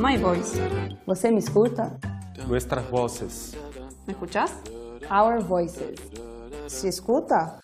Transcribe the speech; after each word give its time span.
My 0.00 0.16
voice. 0.16 0.58
¿Você 1.04 1.30
me 1.30 1.40
escuta? 1.40 1.98
Nuestras 2.48 2.90
voces. 2.90 3.54
¿Me 4.06 4.14
escuchas? 4.14 4.50
Our 5.10 5.44
Voices. 5.44 6.00
¿Se 6.68 6.88
escuta? 6.88 7.60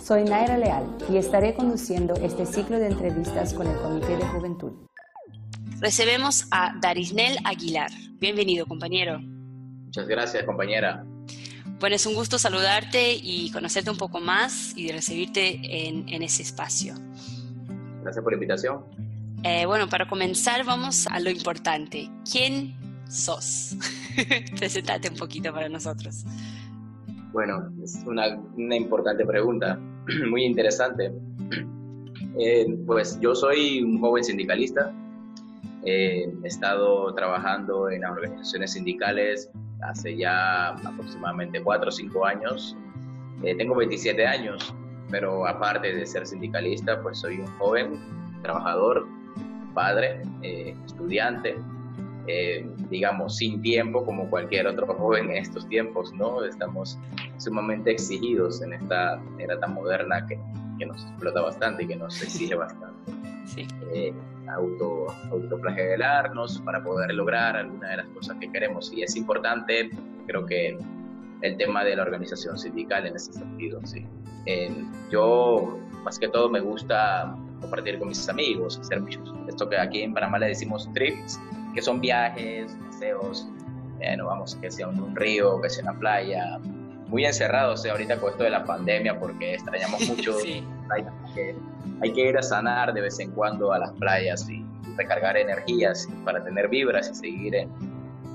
Soy 0.00 0.22
Naira 0.22 0.56
Leal 0.56 0.84
y 1.10 1.16
estaré 1.16 1.52
conduciendo 1.54 2.14
este 2.14 2.46
ciclo 2.46 2.78
de 2.78 2.86
entrevistas 2.86 3.52
con 3.52 3.66
el 3.66 3.76
Comité 3.78 4.16
de 4.16 4.24
Juventud. 4.26 4.86
Recebemos 5.80 6.46
a 6.52 6.72
Darisnel 6.80 7.38
Aguilar. 7.44 7.90
Bienvenido, 8.20 8.64
compañero. 8.66 9.18
Muchas 9.18 10.06
gracias, 10.06 10.44
compañera. 10.44 11.04
Bueno, 11.80 11.96
es 11.96 12.06
un 12.06 12.14
gusto 12.14 12.38
saludarte 12.38 13.14
y 13.14 13.50
conocerte 13.50 13.90
un 13.90 13.98
poco 13.98 14.20
más 14.20 14.72
y 14.76 14.92
recibirte 14.92 15.88
en, 15.88 16.08
en 16.10 16.22
ese 16.22 16.42
espacio. 16.42 16.94
Gracias 18.02 18.22
por 18.22 18.30
la 18.30 18.36
invitación. 18.36 19.09
Eh, 19.42 19.64
bueno, 19.64 19.88
para 19.88 20.06
comenzar 20.06 20.64
vamos 20.64 21.06
a 21.06 21.18
lo 21.18 21.30
importante. 21.30 22.10
¿Quién 22.30 22.74
sos? 23.08 23.74
Presentate 24.58 25.08
un 25.08 25.16
poquito 25.16 25.52
para 25.52 25.68
nosotros. 25.68 26.24
Bueno, 27.32 27.70
es 27.82 28.02
una, 28.06 28.26
importante 28.76 29.24
pregunta, 29.24 29.78
muy 30.28 30.44
interesante. 30.44 31.12
Eh, 32.38 32.66
pues 32.86 33.18
yo 33.20 33.34
soy 33.34 33.82
un 33.82 33.98
joven 33.98 34.22
sindicalista. 34.22 34.94
Eh, 35.84 36.32
he 36.44 36.46
estado 36.46 37.12
trabajando 37.14 37.90
en 37.90 38.02
las 38.02 38.12
organizaciones 38.12 38.72
sindicales 38.74 39.50
hace 39.82 40.16
ya 40.16 40.68
aproximadamente 40.68 41.60
4 41.60 41.88
o 41.88 41.90
5 41.90 42.26
años. 42.26 42.76
Tengo 43.42 43.74
27 43.74 44.24
años, 44.26 44.72
pero 45.10 45.44
aparte 45.46 45.92
de 45.92 46.06
ser 46.06 46.24
sindicalista, 46.24 47.02
pues 47.02 47.18
soy 47.18 47.40
un 47.40 47.46
joven 47.58 47.98
trabajador 48.42 49.08
padre, 49.74 50.22
eh, 50.42 50.74
estudiante, 50.86 51.56
eh, 52.26 52.68
digamos, 52.90 53.36
sin 53.36 53.62
tiempo 53.62 54.04
como 54.04 54.28
cualquier 54.28 54.66
otro 54.66 54.86
joven 54.86 55.30
en 55.30 55.38
estos 55.38 55.68
tiempos, 55.68 56.12
¿no? 56.14 56.44
Estamos 56.44 56.98
sumamente 57.38 57.90
exigidos 57.90 58.62
en 58.62 58.74
esta 58.74 59.20
era 59.38 59.58
tan 59.58 59.74
moderna 59.74 60.26
que, 60.26 60.38
que 60.78 60.86
nos 60.86 61.02
explota 61.04 61.40
bastante 61.40 61.84
y 61.84 61.88
que 61.88 61.96
nos 61.96 62.22
exige 62.22 62.54
bastante. 62.56 63.12
Sí. 63.46 63.66
Eh, 63.92 64.12
auto, 64.48 65.06
autoflagelarnos 65.30 66.60
para 66.60 66.82
poder 66.82 67.12
lograr 67.14 67.56
alguna 67.56 67.90
de 67.90 67.96
las 67.98 68.06
cosas 68.08 68.36
que 68.40 68.50
queremos. 68.50 68.92
Y 68.92 69.02
es 69.02 69.16
importante, 69.16 69.90
creo 70.26 70.46
que 70.46 70.78
el 71.42 71.56
tema 71.56 71.84
de 71.84 71.96
la 71.96 72.02
organización 72.02 72.58
sindical 72.58 73.06
en 73.06 73.16
ese 73.16 73.32
sentido, 73.32 73.80
sí. 73.84 74.06
Eh, 74.46 74.72
yo, 75.10 75.78
más 76.04 76.18
que 76.18 76.28
todo, 76.28 76.48
me 76.48 76.60
gusta 76.60 77.36
compartir 77.60 77.98
con 77.98 78.08
mis 78.08 78.28
amigos, 78.28 78.78
hacer 78.78 79.00
muchos, 79.00 79.34
esto 79.48 79.68
que 79.68 79.78
aquí 79.78 80.02
en 80.02 80.14
Panamá 80.14 80.38
le 80.38 80.48
decimos 80.48 80.88
trips, 80.94 81.38
que 81.74 81.82
son 81.82 82.00
viajes, 82.00 82.76
paseos, 82.86 83.48
eh, 84.00 84.16
vamos, 84.20 84.54
que 84.56 84.70
sea 84.70 84.88
un, 84.88 85.14
río, 85.14 85.60
que 85.60 85.68
sea 85.68 85.84
una 85.84 85.98
playa, 85.98 86.58
muy 87.08 87.24
encerrados 87.24 87.84
eh, 87.84 87.90
ahorita 87.90 88.18
con 88.18 88.30
esto 88.30 88.44
de 88.44 88.50
la 88.50 88.64
pandemia 88.64 89.18
porque 89.18 89.54
extrañamos 89.54 90.00
mucho, 90.08 90.38
Sí. 90.38 90.64
hay, 90.90 91.04
que, 91.34 91.56
hay 92.00 92.12
que 92.12 92.28
ir 92.28 92.38
a 92.38 92.42
sanar 92.42 92.92
de 92.94 93.00
vez 93.02 93.18
en 93.20 93.30
cuando 93.32 93.72
a 93.72 93.78
las 93.78 93.92
playas 93.92 94.48
y 94.48 94.64
recargar 94.96 95.36
energías 95.36 96.08
para 96.24 96.42
tener 96.42 96.68
vibras 96.68 97.10
y 97.10 97.14
seguir 97.14 97.54
en, 97.54 97.68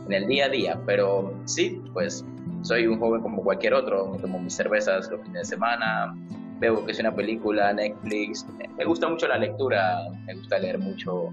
en 0.05 0.13
el 0.13 0.27
día 0.27 0.45
a 0.45 0.49
día, 0.49 0.79
pero 0.85 1.33
sí, 1.45 1.81
pues 1.93 2.23
soy 2.61 2.87
un 2.87 2.99
joven 2.99 3.21
como 3.21 3.43
cualquier 3.43 3.73
otro, 3.73 4.07
me 4.07 4.17
tomo 4.19 4.39
mis 4.39 4.55
cervezas 4.55 5.09
los 5.09 5.21
fines 5.21 5.41
de 5.41 5.45
semana, 5.45 6.15
veo 6.59 6.85
que 6.85 6.91
es 6.91 6.99
una 6.99 7.13
película, 7.15 7.73
Netflix. 7.73 8.45
Me 8.77 8.85
gusta 8.85 9.07
mucho 9.09 9.27
la 9.27 9.37
lectura, 9.37 9.97
me 10.25 10.35
gusta 10.35 10.57
leer 10.59 10.79
mucho 10.79 11.29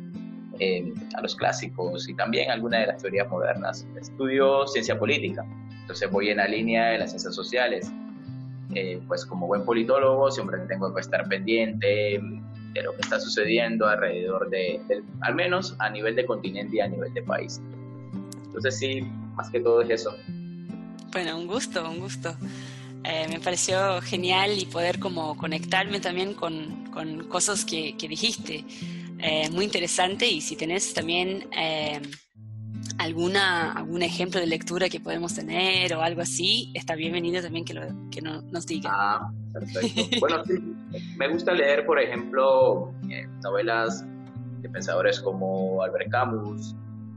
eh, 0.59 0.93
a 1.16 1.21
los 1.22 1.34
clásicos 1.37 2.09
y 2.09 2.15
también 2.15 2.50
algunas 2.50 2.81
de 2.81 2.87
las 2.88 3.03
teorías 3.03 3.28
modernas. 3.28 3.87
Estudio 4.00 4.66
ciencia 4.66 4.99
política, 4.99 5.44
entonces 5.81 6.11
voy 6.11 6.31
en 6.31 6.37
la 6.38 6.47
línea 6.49 6.87
de 6.88 6.99
las 6.99 7.11
ciencias 7.11 7.34
sociales. 7.34 7.91
Eh, 8.75 9.00
pues 9.06 9.27
como 9.27 9.47
buen 9.47 9.65
politólogo 9.66 10.31
siempre 10.31 10.59
tengo 10.66 10.94
que 10.94 11.00
estar 11.03 11.28
pendiente 11.28 12.19
de 12.72 12.82
lo 12.82 12.93
que 12.94 13.00
está 13.03 13.21
sucediendo 13.21 13.87
alrededor 13.87 14.49
de, 14.49 14.81
del- 14.88 15.05
al 15.21 15.34
menos 15.34 15.77
a 15.78 15.91
nivel 15.91 16.16
de 16.16 16.25
continente 16.25 16.77
y 16.77 16.81
a 16.81 16.88
nivel 16.88 17.12
de 17.12 17.22
país. 17.22 17.61
Entonces 18.47 18.78
sí, 18.78 19.03
más 19.34 19.50
que 19.50 19.61
todo 19.61 19.82
es 19.82 19.91
eso. 19.91 20.16
Bueno, 21.12 21.37
un 21.37 21.47
gusto, 21.47 21.87
un 21.91 21.99
gusto. 22.00 22.34
Eh, 23.05 23.27
me 23.29 23.41
pareció 23.41 24.01
genial 24.03 24.59
y 24.59 24.67
poder 24.67 24.99
como 25.01 25.37
conectarme 25.37 26.01
también 26.01 26.35
con, 26.35 26.87
con 26.93 27.29
cosas 27.29 27.65
que, 27.65 27.95
dijiste. 27.99 28.65
Eh, 29.19 29.49
muy 29.51 29.65
interesante 29.65 30.27
y 30.27 30.41
si 30.41 30.57
tenés 30.57 30.95
también 30.95 31.49
eh, 31.57 32.01
alguna, 32.99 33.73
algún 33.73 34.03
ejemplo 34.03 34.41
de 34.41 34.47
lectura 34.47 34.89
que 34.89 34.99
podemos 35.01 35.35
tener 35.35 35.95
o 35.95 36.03
algo 36.03 36.23
así, 36.23 36.73
está 36.75 36.95
bienvenido 36.97 37.41
también 37.43 37.65
que, 37.65 37.75
lo, 37.75 37.83
que 38.11 38.21
no- 38.21 38.43
nos 38.43 38.67
diga. 38.67 38.91
Ah, 38.93 39.31
perfecto. 39.53 40.09
Bueno, 40.21 40.43
sí, 40.45 40.55
me 41.17 41.29
gusta 41.29 41.53
leer, 41.53 41.87
por 41.87 42.01
ejemplo, 42.01 42.93
novelas 43.43 44.05
de 44.61 44.69
pensadores 44.69 45.21
como 45.21 45.83
Albert 45.83 46.11
Camus, 46.11 46.75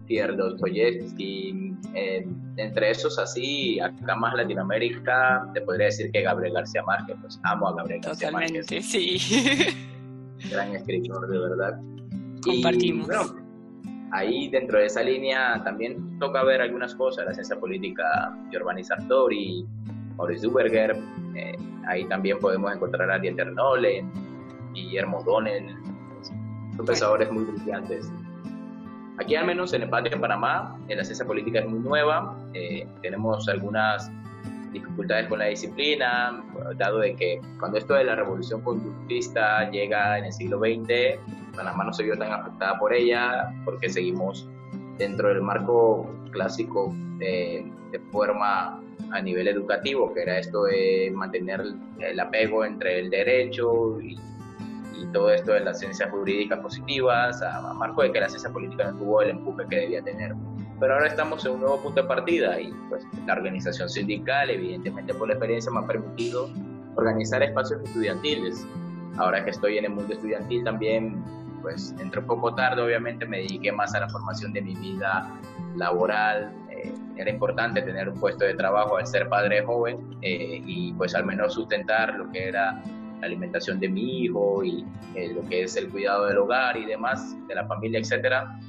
Pierre 0.07 0.35
Dostoyevsky, 0.35 1.75
eh, 1.93 2.27
entre 2.57 2.91
esos 2.91 3.17
así, 3.19 3.79
acá 3.79 4.15
más 4.15 4.33
Latinoamérica, 4.35 5.49
te 5.53 5.61
podría 5.61 5.87
decir 5.87 6.11
que 6.11 6.21
Gabriel 6.21 6.53
García 6.53 6.83
Márquez, 6.83 7.17
pues 7.21 7.39
amo 7.43 7.69
a 7.69 7.75
Gabriel 7.75 8.01
García 8.01 8.31
Márquez, 8.31 8.65
Totalmente, 8.65 8.81
sí. 8.81 9.17
gran 10.51 10.75
escritor 10.75 11.27
de 11.27 11.39
verdad. 11.39 11.79
Compartimos. 12.43 13.07
Y, 13.07 13.11
bueno, 13.11 13.45
ahí 14.11 14.49
dentro 14.49 14.79
de 14.79 14.85
esa 14.85 15.03
línea 15.03 15.61
también 15.63 16.19
toca 16.19 16.43
ver 16.43 16.61
algunas 16.61 16.95
cosas, 16.95 17.25
la 17.25 17.33
ciencia 17.33 17.59
política 17.59 18.37
de 18.51 18.57
Urbani 18.57 18.83
Sartori, 18.83 19.65
Maurice 20.17 20.47
Duberger, 20.47 20.97
eh, 21.35 21.57
ahí 21.87 22.05
también 22.05 22.39
podemos 22.39 22.73
encontrar 22.73 23.11
a 23.11 23.19
Dieter 23.19 23.51
Nolen, 23.51 24.09
Guillermo 24.73 25.23
Donnell, 25.23 25.75
son 26.75 26.85
pensadores 26.85 27.31
muy 27.31 27.45
brillantes. 27.45 28.11
Aquí 29.17 29.35
al 29.35 29.45
menos 29.45 29.73
en 29.73 29.83
el 29.83 29.89
patio 29.89 30.13
en 30.13 30.21
Panamá, 30.21 30.77
eh, 30.87 30.95
la 30.95 31.03
ciencia 31.03 31.25
política 31.25 31.59
es 31.59 31.67
muy 31.67 31.79
nueva, 31.79 32.35
eh, 32.53 32.85
tenemos 33.01 33.47
algunas 33.47 34.11
dificultades 34.73 35.27
con 35.27 35.39
la 35.39 35.45
disciplina, 35.45 36.43
dado 36.75 36.99
de 36.99 37.15
que 37.15 37.39
cuando 37.59 37.77
esto 37.77 37.93
de 37.93 38.03
la 38.03 38.15
revolución 38.15 38.59
conductista 38.61 39.69
llega 39.71 40.17
en 40.17 40.25
el 40.25 40.33
siglo 40.33 40.59
XX, 40.59 41.17
Panamá 41.55 41.85
no 41.85 41.93
se 41.93 42.03
vio 42.03 42.17
tan 42.17 42.33
afectada 42.33 42.77
por 42.77 42.93
ella 42.93 43.53
porque 43.63 43.89
seguimos 43.89 44.49
dentro 44.97 45.29
del 45.29 45.41
marco 45.41 46.13
clásico 46.31 46.93
de, 47.17 47.71
de 47.91 47.99
forma 48.11 48.81
a 49.11 49.21
nivel 49.21 49.47
educativo, 49.47 50.13
que 50.13 50.23
era 50.23 50.39
esto 50.39 50.65
de 50.65 51.11
mantener 51.13 51.63
el 51.99 52.19
apego 52.19 52.65
entre 52.65 52.99
el 52.99 53.09
derecho 53.09 54.01
y, 54.01 54.17
y 54.97 55.05
todo 55.07 55.31
esto 55.31 55.53
de 55.53 55.61
las 55.61 55.79
ciencias 55.79 56.09
jurídicas 56.09 56.59
positivas, 56.59 57.41
a, 57.41 57.69
a 57.69 57.73
marco 57.73 58.03
de 58.03 58.11
que 58.11 58.19
la 58.19 58.29
ciencia 58.29 58.49
política 58.49 58.91
no 58.91 58.97
tuvo 58.97 59.21
el 59.21 59.31
empuje 59.31 59.65
que 59.69 59.75
debía 59.77 60.01
tener. 60.01 60.33
Pero 60.79 60.93
ahora 60.93 61.07
estamos 61.07 61.45
en 61.45 61.53
un 61.53 61.61
nuevo 61.61 61.81
punto 61.81 62.01
de 62.01 62.07
partida 62.07 62.59
y 62.59 62.73
pues 62.89 63.05
la 63.25 63.33
organización 63.33 63.89
sindical, 63.89 64.49
evidentemente 64.49 65.13
por 65.13 65.27
la 65.27 65.35
experiencia, 65.35 65.71
me 65.71 65.79
ha 65.79 65.87
permitido 65.87 66.49
organizar 66.95 67.41
espacios 67.43 67.81
estudiantiles. 67.83 68.65
Ahora 69.17 69.43
que 69.43 69.51
estoy 69.51 69.77
en 69.77 69.85
el 69.85 69.91
mundo 69.91 70.13
estudiantil 70.13 70.63
también, 70.65 71.23
pues 71.61 71.95
entré 71.99 72.19
un 72.19 72.27
poco 72.27 72.53
tarde, 72.53 72.81
obviamente 72.81 73.25
me 73.25 73.37
dediqué 73.37 73.71
más 73.71 73.95
a 73.95 74.01
la 74.01 74.09
formación 74.09 74.51
de 74.53 74.61
mi 74.61 74.75
vida 74.75 75.31
laboral. 75.75 76.51
Eh, 76.69 76.93
era 77.15 77.29
importante 77.29 77.81
tener 77.81 78.09
un 78.09 78.19
puesto 78.19 78.43
de 78.43 78.53
trabajo 78.55 78.97
al 78.97 79.07
ser 79.07 79.29
padre 79.29 79.63
joven 79.63 80.17
eh, 80.21 80.61
y 80.65 80.93
pues 80.93 81.15
al 81.15 81.25
menos 81.25 81.53
sustentar 81.53 82.15
lo 82.15 82.29
que 82.31 82.49
era 82.49 82.83
la 83.19 83.27
alimentación 83.27 83.79
de 83.79 83.89
mi 83.89 84.23
hijo 84.23 84.63
y 84.63 84.85
eh, 85.15 85.33
lo 85.33 85.47
que 85.47 85.63
es 85.63 85.75
el 85.75 85.89
cuidado 85.89 86.25
del 86.27 86.37
hogar 86.37 86.77
y 86.77 86.85
demás, 86.85 87.35
de 87.47 87.55
la 87.55 87.65
familia, 87.65 87.99
etcétera. 87.99 88.59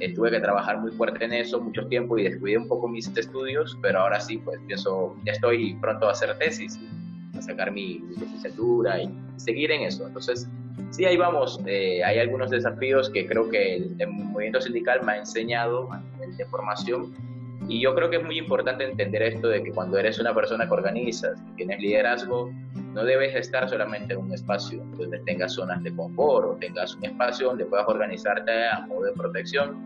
Eh, 0.00 0.14
tuve 0.14 0.30
que 0.30 0.40
trabajar 0.40 0.80
muy 0.80 0.92
fuerte 0.92 1.24
en 1.24 1.34
eso 1.34 1.60
mucho 1.60 1.86
tiempo 1.86 2.18
y 2.18 2.24
descuidé 2.24 2.56
un 2.56 2.68
poco 2.68 2.88
mis 2.88 3.06
estudios, 3.16 3.78
pero 3.82 4.00
ahora 4.00 4.18
sí, 4.18 4.38
pues 4.38 4.58
pienso, 4.66 5.14
ya 5.26 5.32
estoy 5.32 5.74
pronto 5.74 6.08
a 6.08 6.12
hacer 6.12 6.36
tesis, 6.38 6.78
a 7.36 7.42
sacar 7.42 7.70
mi, 7.70 7.98
mi 7.98 8.16
licenciatura 8.16 9.02
y 9.02 9.10
seguir 9.36 9.70
en 9.70 9.82
eso. 9.82 10.06
Entonces, 10.06 10.48
sí, 10.90 11.04
ahí 11.04 11.16
vamos. 11.16 11.60
Eh, 11.66 12.02
hay 12.04 12.18
algunos 12.18 12.50
desafíos 12.50 13.10
que 13.10 13.26
creo 13.26 13.48
que 13.48 13.76
el, 13.76 14.08
movimiento 14.08 14.60
sindical 14.60 15.00
me 15.04 15.12
ha 15.12 15.18
enseñado 15.18 15.92
a 15.92 16.00
nivel 16.00 16.36
de 16.36 16.46
formación. 16.46 17.12
Y 17.68 17.80
yo 17.80 17.94
creo 17.94 18.10
que 18.10 18.16
es 18.16 18.24
muy 18.24 18.38
importante 18.38 18.84
entender 18.84 19.22
esto 19.22 19.48
de 19.48 19.62
que 19.62 19.70
cuando 19.70 19.98
eres 19.98 20.18
una 20.18 20.34
persona 20.34 20.66
que 20.66 20.72
organizas, 20.72 21.40
que 21.40 21.56
tienes 21.56 21.80
liderazgo, 21.80 22.50
no 22.92 23.04
debes 23.04 23.34
estar 23.34 23.68
solamente 23.68 24.14
en 24.14 24.20
un 24.20 24.32
espacio 24.32 24.84
donde 24.98 25.18
tengas 25.20 25.54
zonas 25.54 25.82
de 25.82 25.94
confort 25.94 26.48
o 26.48 26.56
tengas 26.56 26.94
un 26.96 27.04
espacio 27.04 27.48
donde 27.48 27.64
puedas 27.64 27.86
organizarte 27.88 28.66
a 28.68 28.86
modo 28.86 29.04
de 29.04 29.12
protección, 29.12 29.78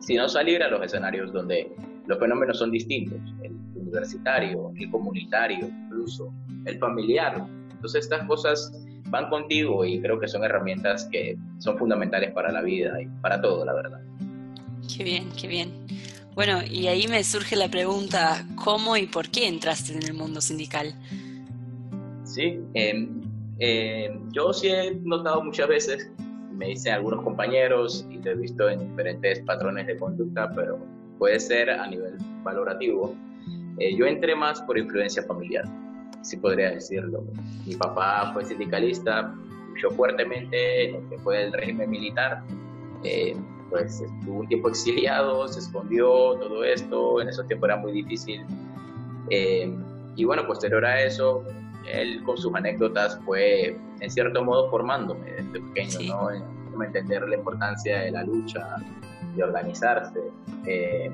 sino 0.00 0.28
salir 0.28 0.62
a 0.62 0.68
los 0.68 0.84
escenarios 0.84 1.32
donde 1.32 1.72
los 2.06 2.18
fenómenos 2.18 2.58
son 2.58 2.70
distintos, 2.70 3.18
el 3.42 3.52
universitario, 3.74 4.72
el 4.76 4.90
comunitario, 4.90 5.66
incluso 5.66 6.32
el 6.66 6.78
familiar. 6.78 7.46
Entonces 7.70 8.04
estas 8.04 8.26
cosas 8.26 8.72
van 9.08 9.28
contigo 9.28 9.84
y 9.84 10.00
creo 10.00 10.18
que 10.18 10.28
son 10.28 10.44
herramientas 10.44 11.08
que 11.10 11.36
son 11.58 11.78
fundamentales 11.78 12.32
para 12.32 12.50
la 12.50 12.62
vida 12.62 13.00
y 13.00 13.06
para 13.20 13.40
todo, 13.40 13.64
la 13.64 13.74
verdad. 13.74 14.00
Qué 14.94 15.04
bien, 15.04 15.28
qué 15.40 15.48
bien. 15.48 15.70
Bueno, 16.34 16.60
y 16.64 16.86
ahí 16.86 17.06
me 17.08 17.22
surge 17.24 17.56
la 17.56 17.68
pregunta, 17.68 18.46
¿cómo 18.56 18.96
y 18.96 19.06
por 19.06 19.28
qué 19.28 19.46
entraste 19.46 19.92
en 19.92 20.02
el 20.02 20.14
mundo 20.14 20.40
sindical? 20.40 20.94
Sí, 22.32 22.60
em, 22.74 23.20
em, 23.58 24.32
yo 24.32 24.52
sí 24.52 24.68
he 24.68 24.94
notado 25.02 25.42
muchas 25.44 25.68
veces, 25.68 26.10
me 26.50 26.68
dicen 26.68 26.94
algunos 26.94 27.22
compañeros 27.22 28.06
y 28.10 28.18
lo 28.18 28.30
he 28.30 28.34
visto 28.34 28.68
en 28.68 28.80
diferentes 28.88 29.40
patrones 29.40 29.86
de 29.86 29.96
conducta, 29.96 30.50
pero 30.54 30.78
puede 31.18 31.38
ser 31.38 31.70
a 31.70 31.86
nivel 31.86 32.16
valorativo. 32.42 33.14
Eh, 33.78 33.94
yo 33.96 34.06
entré 34.06 34.34
más 34.34 34.60
por 34.62 34.78
influencia 34.78 35.22
familiar 35.24 35.64
sí 36.22 36.36
podría 36.36 36.70
decirlo. 36.70 37.24
Mi 37.66 37.74
papá 37.74 38.30
fue 38.32 38.44
sindicalista, 38.44 39.34
luchó 39.68 39.90
fuertemente 39.90 40.88
en 40.88 40.92
lo 40.94 41.10
que 41.10 41.18
fue 41.18 41.44
el 41.44 41.52
régimen 41.52 41.90
militar, 41.90 42.42
eh, 43.04 43.36
pues 43.68 44.00
estuvo 44.00 44.40
un 44.40 44.48
tiempo 44.48 44.68
exiliado, 44.68 45.48
se 45.48 45.60
escondió 45.60 46.36
todo 46.36 46.64
esto, 46.64 47.20
en 47.20 47.28
esos 47.28 47.46
tiempos 47.46 47.68
era 47.68 47.76
muy 47.76 47.92
difícil. 47.92 48.44
Eh, 49.30 49.72
y 50.14 50.24
bueno, 50.24 50.46
posterior 50.46 50.84
a 50.84 51.02
eso, 51.02 51.44
él 51.90 52.22
con 52.24 52.36
sus 52.36 52.54
anécdotas 52.54 53.18
fue 53.24 53.76
en 54.00 54.10
cierto 54.10 54.44
modo 54.44 54.70
formándome 54.70 55.30
desde 55.32 55.60
pequeño, 55.60 56.14
¿no? 56.14 56.30
En, 56.30 56.62
entender 56.82 57.28
la 57.28 57.36
importancia 57.36 58.00
de 58.00 58.10
la 58.10 58.24
lucha, 58.24 58.76
de 59.36 59.44
organizarse. 59.44 60.20
Eh, 60.66 61.10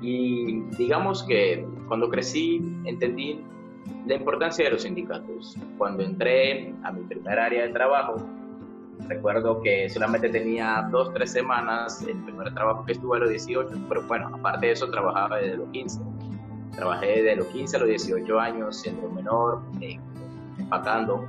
y 0.00 0.62
digamos 0.78 1.22
que 1.22 1.66
cuando 1.86 2.08
crecí 2.08 2.60
entendí 2.84 3.44
la 4.06 4.14
importancia 4.14 4.64
de 4.64 4.72
los 4.72 4.82
sindicatos. 4.82 5.56
Cuando 5.78 6.02
entré 6.02 6.74
a 6.82 6.92
mi 6.92 7.02
primer 7.04 7.38
área 7.38 7.66
de 7.66 7.72
trabajo, 7.72 8.16
recuerdo 9.08 9.60
que 9.60 9.88
solamente 9.88 10.28
tenía 10.28 10.88
dos, 10.90 11.12
tres 11.12 11.32
semanas, 11.32 12.02
el 12.02 12.16
primer 12.24 12.52
trabajo 12.54 12.84
que 12.84 12.92
estuve 12.92 13.18
a 13.18 13.20
los 13.20 13.30
18, 13.30 13.70
pero 13.88 14.02
bueno, 14.02 14.30
aparte 14.32 14.66
de 14.66 14.72
eso 14.72 14.90
trabajaba 14.90 15.38
desde 15.38 15.56
los 15.58 15.68
15. 15.70 16.00
Trabajé 16.76 17.22
desde 17.22 17.36
los 17.36 17.46
15 17.48 17.76
a 17.76 17.80
los 17.80 17.88
18 17.88 18.38
años, 18.38 18.76
siendo 18.76 19.08
menor, 19.08 19.62
eh, 19.80 19.98
empacando 20.58 21.26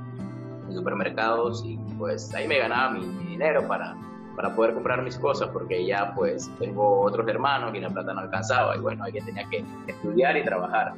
en 0.68 0.74
supermercados 0.74 1.64
y 1.64 1.78
pues 1.98 2.32
ahí 2.34 2.46
me 2.46 2.58
ganaba 2.58 2.92
mi, 2.92 3.06
dinero 3.26 3.66
para, 3.66 3.96
para 4.36 4.54
poder 4.54 4.74
comprar 4.74 5.02
mis 5.02 5.16
cosas 5.16 5.48
porque 5.52 5.86
ya 5.86 6.12
pues 6.14 6.50
tengo 6.58 7.00
otros 7.00 7.26
hermanos 7.28 7.74
y 7.74 7.80
la 7.80 7.88
plata 7.88 8.12
no 8.12 8.20
alcanzaba 8.20 8.76
y 8.76 8.80
bueno, 8.80 9.04
alguien 9.04 9.24
tenía 9.24 9.48
que 9.48 9.64
estudiar 9.86 10.36
y 10.36 10.44
trabajar. 10.44 10.94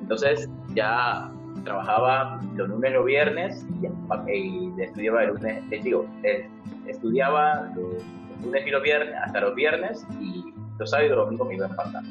Entonces 0.00 0.48
ya 0.74 1.30
trabajaba 1.64 2.40
los 2.54 2.68
lunes 2.68 2.90
y 2.90 2.94
los 2.94 3.04
viernes 3.04 3.66
y, 3.80 4.80
estudiaba 4.80 5.24
el 5.24 5.28
lunes, 5.30 5.62
eh, 5.70 5.80
digo, 5.82 6.06
eh, 6.22 6.48
estudiaba 6.86 7.70
los, 7.74 8.02
lunes 8.42 8.66
y 8.66 8.70
los 8.70 8.82
viernes, 8.82 9.14
hasta 9.22 9.40
los 9.40 9.54
viernes 9.54 10.06
y 10.18 10.54
los 10.78 10.90
sábados 10.90 11.10
y 11.10 11.14
los 11.14 11.24
domingos 11.26 11.48
me 11.48 11.54
iba 11.56 11.66
a 11.66 11.68
empatar. 11.68 12.02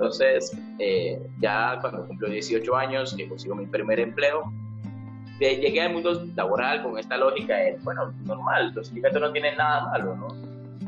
Entonces, 0.00 0.56
eh, 0.78 1.20
ya 1.40 1.76
cuando 1.82 2.06
cumplo 2.06 2.30
18 2.30 2.74
años, 2.74 3.14
que 3.14 3.28
consigo 3.28 3.54
mi 3.54 3.66
primer 3.66 4.00
empleo, 4.00 4.50
llegué 5.38 5.82
al 5.82 5.92
mundo 5.92 6.26
laboral 6.34 6.82
con 6.82 6.98
esta 6.98 7.18
lógica 7.18 7.54
de, 7.56 7.76
bueno, 7.82 8.10
normal, 8.24 8.72
los 8.74 8.86
sindicatos 8.86 9.20
no 9.20 9.30
tienen 9.30 9.58
nada 9.58 9.90
malo, 9.90 10.16
¿no? 10.16 10.28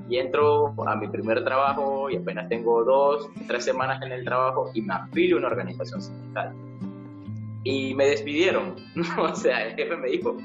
y 0.08 0.16
entro 0.16 0.74
a 0.86 0.96
mi 0.96 1.08
primer 1.08 1.44
trabajo 1.44 2.08
y 2.10 2.16
apenas 2.16 2.48
tengo 2.48 2.84
dos, 2.84 3.28
tres 3.46 3.64
semanas 3.64 4.00
en 4.02 4.12
el 4.12 4.24
trabajo 4.24 4.70
y 4.72 4.80
me 4.80 4.94
afilio 4.94 5.36
a 5.36 5.38
una 5.40 5.48
organización 5.48 6.00
sindical. 6.00 6.54
Y 7.64 7.94
me 7.94 8.06
despidieron, 8.06 8.76
o 9.18 9.34
sea, 9.34 9.66
el 9.66 9.74
jefe 9.74 9.94
me 9.96 10.08
dijo, 10.08 10.38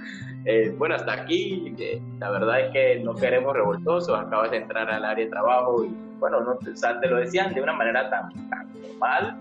eh, 0.46 0.74
bueno, 0.78 0.96
hasta 0.96 1.14
aquí, 1.14 1.74
eh, 1.80 2.02
la 2.20 2.32
verdad 2.32 2.60
es 2.62 2.72
que 2.72 3.00
no 3.00 3.16
queremos 3.16 3.54
revoltosos, 3.54 4.18
acabas 4.18 4.52
de 4.52 4.58
entrar 4.58 4.90
al 4.90 5.06
área 5.06 5.24
de 5.24 5.32
trabajo 5.32 5.86
y 5.86 6.07
bueno, 6.20 6.42
no, 6.42 6.52
o 6.54 6.76
sea, 6.76 7.00
te 7.00 7.08
lo 7.08 7.18
decían 7.18 7.54
de 7.54 7.62
una 7.62 7.74
manera 7.74 8.10
tan, 8.10 8.30
tan 8.50 8.68
normal, 8.82 9.38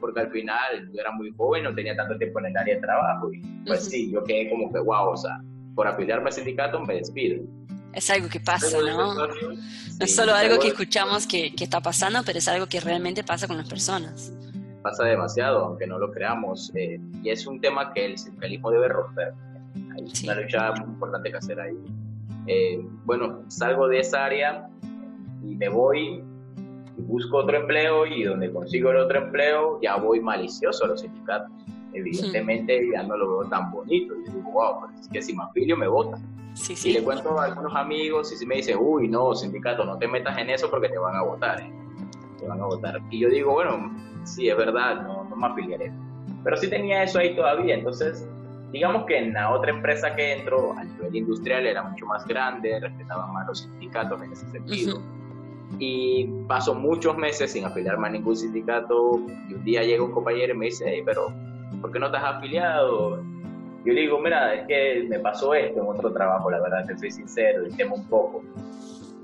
porque 0.00 0.20
al 0.20 0.30
final 0.30 0.90
yo 0.92 1.00
era 1.00 1.12
muy 1.12 1.32
joven, 1.36 1.64
no 1.64 1.74
tenía 1.74 1.94
tanto 1.96 2.16
tiempo 2.16 2.40
en 2.40 2.46
el 2.46 2.56
área 2.56 2.74
de 2.74 2.80
trabajo 2.80 3.32
y 3.32 3.40
pues 3.66 3.84
sí, 3.84 4.10
yo 4.10 4.24
quedé 4.24 4.48
como 4.48 4.72
que, 4.72 4.80
wow, 4.80 5.10
o 5.10 5.16
sea, 5.16 5.40
por 5.74 5.86
afiliarme 5.86 6.26
al 6.26 6.32
sindicato 6.32 6.80
me 6.80 6.94
despido. 6.94 7.44
Es 7.92 8.08
algo 8.10 8.28
que 8.28 8.40
pasa, 8.40 8.78
¿no? 8.78 9.14
No 9.14 9.28
es 10.00 10.14
solo 10.14 10.34
algo 10.34 10.58
que 10.58 10.68
escuchamos 10.68 11.26
que, 11.26 11.54
que, 11.54 11.64
está 11.64 11.80
pasando, 11.80 12.20
pero 12.24 12.38
es 12.38 12.48
algo 12.48 12.66
que 12.66 12.80
realmente 12.80 13.24
pasa 13.24 13.46
con 13.46 13.56
las 13.56 13.68
personas. 13.68 14.32
Pasa 14.82 15.04
demasiado, 15.04 15.64
aunque 15.64 15.86
no 15.86 15.98
lo 15.98 16.10
creamos. 16.10 16.72
Eh, 16.74 17.00
y 17.22 17.30
es 17.30 17.46
un 17.46 17.60
tema 17.60 17.92
que 17.92 18.06
el 18.06 18.18
sindicalismo 18.18 18.70
debe 18.70 18.88
romper. 18.88 19.34
Hay 19.74 20.24
una 20.24 20.34
lucha 20.34 20.72
muy 20.72 20.88
importante 20.88 21.30
que 21.30 21.36
hacer 21.36 21.60
ahí. 21.60 21.76
Eh, 22.46 22.80
bueno, 23.04 23.42
salgo 23.48 23.88
de 23.88 23.98
esa 23.98 24.24
área 24.24 24.68
y 25.42 25.56
me 25.56 25.68
voy 25.68 26.22
y 26.96 27.02
busco 27.02 27.38
otro 27.38 27.56
empleo 27.56 28.06
y 28.06 28.24
donde 28.24 28.52
consigo 28.52 28.90
el 28.90 28.98
otro 28.98 29.18
empleo 29.18 29.80
ya 29.80 29.96
voy 29.96 30.20
malicioso 30.20 30.84
a 30.84 30.88
los 30.88 31.00
sindicatos. 31.00 31.50
Evidentemente 31.92 32.88
ya 32.92 33.02
no 33.02 33.16
lo 33.16 33.38
veo 33.38 33.48
tan 33.48 33.70
bonito. 33.70 34.14
Y 34.14 34.30
digo, 34.30 34.50
wow, 34.52 34.90
es 34.98 35.08
que 35.08 35.22
si 35.22 35.34
me 35.34 35.42
afilio 35.42 35.76
me 35.76 35.88
votan 35.88 36.22
y 36.84 36.92
le 36.92 37.02
cuento 37.02 37.38
a 37.38 37.44
algunos 37.44 37.74
amigos 37.74 38.32
y 38.32 38.36
si 38.36 38.46
me 38.46 38.56
dicen, 38.56 38.78
uy, 38.80 39.08
no, 39.08 39.34
sindicato, 39.34 39.84
no 39.84 39.98
te 39.98 40.08
metas 40.08 40.36
en 40.38 40.50
eso 40.50 40.70
porque 40.70 40.88
te 40.88 40.98
van 40.98 41.16
a 41.16 41.22
votar. 41.22 41.60
¿eh? 41.60 41.72
Te 42.38 42.46
van 42.46 42.60
a 42.60 42.66
votar. 42.66 43.00
Y 43.10 43.20
yo 43.20 43.28
digo, 43.28 43.52
bueno, 43.52 43.94
sí, 44.24 44.48
es 44.48 44.56
verdad, 44.56 45.02
no, 45.02 45.24
no 45.24 45.36
me 45.36 45.46
afiliaré. 45.46 45.92
Pero 46.44 46.56
sí 46.56 46.68
tenía 46.68 47.02
eso 47.02 47.18
ahí 47.18 47.34
todavía. 47.34 47.74
Entonces, 47.74 48.28
digamos 48.72 49.04
que 49.06 49.18
en 49.18 49.32
la 49.32 49.52
otra 49.52 49.70
empresa 49.70 50.14
que 50.14 50.32
entro, 50.32 50.72
a 50.72 50.84
nivel 50.84 51.16
industrial, 51.16 51.66
era 51.66 51.82
mucho 51.82 52.06
más 52.06 52.26
grande, 52.26 52.80
respetaban 52.80 53.32
más 53.32 53.46
los 53.46 53.60
sindicatos 53.60 54.20
en 54.22 54.32
ese 54.32 54.48
sentido. 54.50 55.00
Y 55.78 56.26
paso 56.48 56.74
muchos 56.74 57.16
meses 57.16 57.52
sin 57.52 57.64
afiliarme 57.64 58.08
a 58.08 58.10
ningún 58.10 58.36
sindicato. 58.36 59.20
Y 59.48 59.54
un 59.54 59.64
día 59.64 59.82
llega 59.82 60.02
un 60.02 60.12
compañero 60.12 60.54
y 60.54 60.58
me 60.58 60.66
dice, 60.66 60.84
hey, 60.86 61.02
pero 61.04 61.32
¿por 61.80 61.92
qué 61.92 61.98
no 61.98 62.06
estás 62.06 62.24
afiliado? 62.24 63.22
Yo 63.84 63.94
le 63.94 64.02
digo, 64.02 64.20
mira, 64.20 64.54
es 64.54 64.66
que 64.66 65.06
me 65.08 65.18
pasó 65.20 65.54
esto 65.54 65.80
en 65.80 65.88
otro 65.88 66.12
trabajo, 66.12 66.50
la 66.50 66.60
verdad, 66.60 66.84
te 66.86 66.98
soy 66.98 67.10
sincero, 67.10 67.62
temo 67.76 67.94
un 67.94 68.06
poco. 68.08 68.42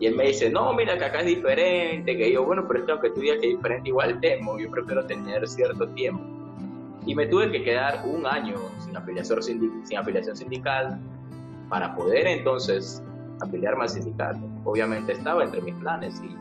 Y 0.01 0.07
él 0.07 0.15
me 0.15 0.29
dice, 0.29 0.51
no, 0.51 0.73
mira, 0.73 0.97
que 0.97 1.05
acá 1.05 1.21
es 1.21 1.27
diferente, 1.27 2.17
que 2.17 2.33
yo, 2.33 2.45
bueno, 2.45 2.67
pero 2.67 2.81
es 2.81 2.87
que 2.87 2.93
aunque 2.93 3.11
tú 3.11 3.21
digas 3.21 3.39
que 3.41 3.51
es 3.51 3.57
diferente, 3.57 3.89
igual 3.89 4.19
temo, 4.21 4.59
yo 4.59 4.71
prefiero 4.71 5.05
tener 5.07 5.47
cierto 5.47 5.89
tiempo. 5.89 6.23
Y 7.07 7.15
me 7.15 7.27
tuve 7.27 7.51
que 7.51 7.63
quedar 7.63 8.03
un 8.05 8.27
año 8.27 8.57
sin 8.81 8.97
afiliación, 8.97 9.43
sin 9.43 9.99
afiliación 9.99 10.37
sindical 10.37 10.99
para 11.69 11.95
poder 11.95 12.27
entonces 12.27 13.03
afiliarme 13.41 13.83
al 13.83 13.89
sindicato. 13.89 14.41
Obviamente 14.65 15.13
estaba 15.13 15.45
entre 15.45 15.61
mis 15.63 15.75
planes, 15.77 16.19
sí, 16.19 16.35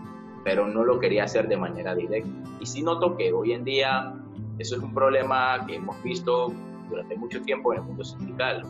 pero 0.44 0.68
no 0.68 0.84
lo 0.84 1.00
quería 1.00 1.24
hacer 1.24 1.48
de 1.48 1.58
manera 1.58 1.96
directa. 1.96 2.30
Y 2.60 2.66
sí 2.66 2.82
noto 2.82 3.18
que 3.18 3.34
hoy 3.34 3.54
en 3.54 3.64
día 3.64 4.14
eso 4.60 4.76
es 4.78 4.82
un 4.82 4.94
problema 4.94 5.66
que 5.68 5.76
hemos 5.76 6.02
visto 6.04 6.54
durante 6.90 7.16
mucho 7.18 7.42
tiempo 7.42 7.74
en 7.74 7.80
el 7.80 7.86
mundo 7.86 8.04
sindical. 8.04 8.64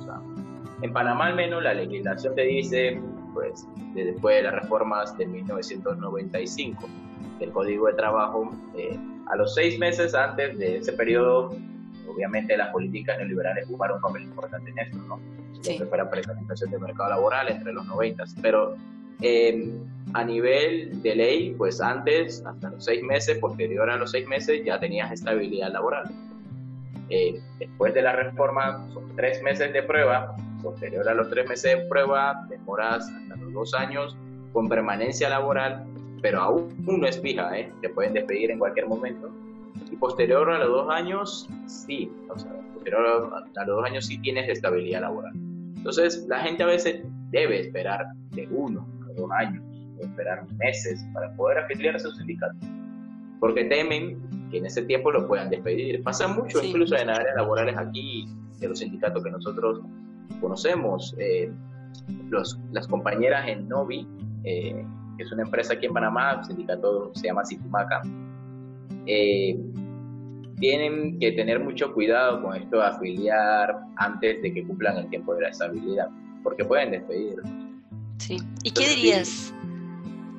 En 0.82 0.94
Panamá 0.94 1.28
al 1.28 1.36
menos 1.36 1.64
la 1.64 1.74
legislación 1.74 2.36
te 2.36 2.44
dice, 2.44 3.02
pues, 3.34 3.68
después 3.94 4.38
de 4.38 4.44
las 4.44 4.62
reformas 4.62 5.18
de 5.18 5.26
1995 5.28 6.88
del 7.40 7.52
Código 7.52 7.88
de 7.88 7.94
Trabajo, 7.94 8.52
eh, 8.76 8.98
a 9.28 9.36
los 9.36 9.54
seis 9.54 9.78
meses 9.80 10.16
antes 10.16 10.58
de 10.58 10.78
ese 10.78 10.94
periodo, 10.94 11.56
obviamente 12.16 12.58
las 12.58 12.70
políticas 12.70 13.18
neoliberales 13.18 13.68
jugaron 13.68 13.98
un 13.98 14.02
papel 14.02 14.24
importante 14.24 14.72
en 14.72 14.80
esto, 14.80 14.98
¿no? 15.08 15.20
Sí. 15.62 15.78
Lo 15.78 15.86
que 15.86 15.86
fue 15.86 16.10
precarización 16.10 16.72
del 16.72 16.80
mercado 16.80 17.10
laboral 17.10 17.50
entre 17.50 17.74
los 17.74 17.86
90, 17.86 18.24
pero 18.42 18.76
eh, 19.22 19.72
a 20.14 20.24
nivel 20.24 21.02
de 21.02 21.16
ley, 21.16 21.56
pues 21.58 21.82
antes, 21.82 22.44
hasta 22.46 22.70
los 22.70 22.86
seis 22.86 23.04
meses, 23.04 23.38
posterior 23.40 23.90
a 23.90 23.98
los 23.98 24.12
seis 24.12 24.28
meses, 24.28 24.62
ya 24.66 24.80
tenías 24.80 25.12
estabilidad 25.12 25.72
laboral. 25.72 26.06
Eh, 27.10 27.40
después 27.60 27.94
de 27.94 28.02
la 28.02 28.14
reforma 28.14 28.88
son 28.94 29.16
tres 29.16 29.42
meses 29.44 29.72
de 29.74 29.84
prueba, 29.84 30.36
posterior 30.64 31.08
a 31.08 31.14
los 31.14 31.30
tres 31.30 31.48
meses 31.48 31.78
de 31.78 31.86
prueba 31.86 32.46
demoras 32.50 33.08
hasta 33.10 33.36
los 33.36 33.54
dos 33.54 33.74
años 33.76 34.18
con 34.54 34.68
permanencia 34.68 35.30
laboral, 35.30 35.86
pero 36.22 36.42
aún 36.42 36.76
no 36.86 37.06
es 37.06 37.22
fija, 37.22 37.58
¿eh? 37.58 37.72
te 37.82 37.90
pueden 37.90 38.14
despedir 38.14 38.52
en 38.52 38.60
cualquier 38.60 38.88
momento. 38.88 39.30
Y 39.92 39.96
posterior 39.98 40.50
a 40.50 40.60
los 40.60 40.70
dos 40.70 40.94
años, 40.94 41.50
sí, 41.66 42.12
o 42.30 42.38
sea, 42.38 42.52
posterior 42.74 43.06
a 43.06 43.66
los 43.66 43.76
dos 43.78 43.86
años 43.86 44.06
sí 44.06 44.18
tienes 44.20 44.50
estabilidad 44.50 45.02
laboral. 45.02 45.34
Entonces, 45.78 46.26
la 46.28 46.40
gente 46.40 46.64
a 46.64 46.68
veces 46.68 47.04
debe 47.32 47.60
esperar 47.60 48.06
de 48.32 48.48
uno 48.50 48.88
a 49.08 49.14
dos 49.14 49.30
años, 49.32 49.64
esperar 50.00 50.46
meses 50.58 51.06
para 51.14 51.32
poder 51.36 51.60
afiliarse 51.60 52.08
a 52.08 52.12
su 52.12 52.18
sindicato, 52.18 52.56
porque 53.40 53.66
temen 53.66 54.20
que 54.50 54.58
en 54.58 54.66
ese 54.66 54.84
tiempo 54.84 55.12
lo 55.12 55.28
puedan 55.28 55.50
despedir. 55.50 56.02
Pasa 56.04 56.28
mucho 56.28 56.64
incluso 56.64 56.96
en 56.96 57.10
áreas 57.10 57.36
laborales 57.36 57.78
aquí, 57.78 58.28
de 58.60 58.70
los 58.70 58.80
sindicatos 58.80 59.24
que 59.24 59.32
nosotros 59.32 59.82
conocemos. 60.42 61.16
Eh, 61.18 61.52
los, 62.30 62.60
las 62.72 62.88
compañeras 62.88 63.48
en 63.48 63.68
Novi, 63.68 64.08
eh, 64.44 64.86
que 65.18 65.24
es 65.24 65.32
una 65.32 65.44
empresa 65.44 65.74
aquí 65.74 65.86
en 65.86 65.94
Panamá, 65.94 66.40
el 66.40 66.46
sindicato 66.46 67.12
se 67.16 67.28
llama 67.28 67.46
Situmaca, 67.46 68.02
eh, 69.06 69.58
tienen 70.60 71.20
que 71.20 71.32
tener 71.34 71.60
mucho 71.60 71.94
cuidado 71.94 72.42
con 72.42 72.56
esto 72.56 72.78
de 72.78 72.86
afiliar 72.86 73.76
antes 73.98 74.42
de 74.42 74.54
que 74.54 74.66
cumplan 74.66 74.98
el 74.98 75.10
tiempo 75.10 75.36
de 75.36 75.44
la 75.44 75.50
estabilidad, 75.50 76.08
porque 76.44 76.64
pueden 76.64 76.92
despedir. 76.92 77.36
Sí. 78.20 78.38
¿Y 78.64 78.72
qué 78.72 78.88
dirías? 78.88 79.54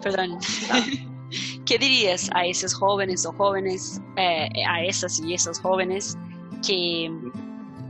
Perdón. 0.02 0.38
Ah. 0.70 0.82
¿Qué 1.66 1.78
dirías 1.78 2.30
a 2.34 2.46
esos 2.46 2.72
jóvenes 2.74 3.26
o 3.26 3.32
jóvenes, 3.32 4.00
eh, 4.16 4.48
a 4.68 4.84
esas 4.84 5.20
y 5.20 5.34
esos 5.34 5.58
jóvenes 5.58 6.16
que, 6.64 7.10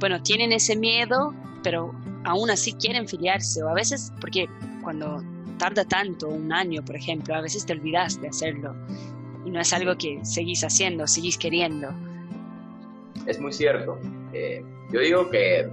bueno, 0.00 0.22
tienen 0.22 0.52
ese 0.52 0.74
miedo, 0.74 1.34
pero 1.62 1.94
aún 2.24 2.50
así 2.50 2.72
quieren 2.72 3.06
filiarse? 3.06 3.62
O 3.62 3.68
a 3.68 3.74
veces, 3.74 4.12
porque 4.20 4.48
cuando 4.82 5.22
tarda 5.58 5.84
tanto, 5.84 6.28
un 6.28 6.52
año, 6.52 6.82
por 6.84 6.96
ejemplo, 6.96 7.34
a 7.34 7.42
veces 7.42 7.66
te 7.66 7.74
olvidas 7.74 8.20
de 8.20 8.28
hacerlo 8.28 8.74
y 9.46 9.50
no 9.50 9.60
es 9.60 9.72
algo 9.72 9.96
que 9.96 10.18
seguís 10.24 10.64
haciendo, 10.64 11.06
seguís 11.06 11.38
queriendo. 11.38 11.88
Es 13.26 13.40
muy 13.40 13.52
cierto. 13.52 13.96
Eh, 14.32 14.62
yo 14.92 15.00
digo 15.00 15.30
que 15.30 15.70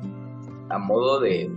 a 0.70 0.78
modo 0.78 1.20
de, 1.20 1.50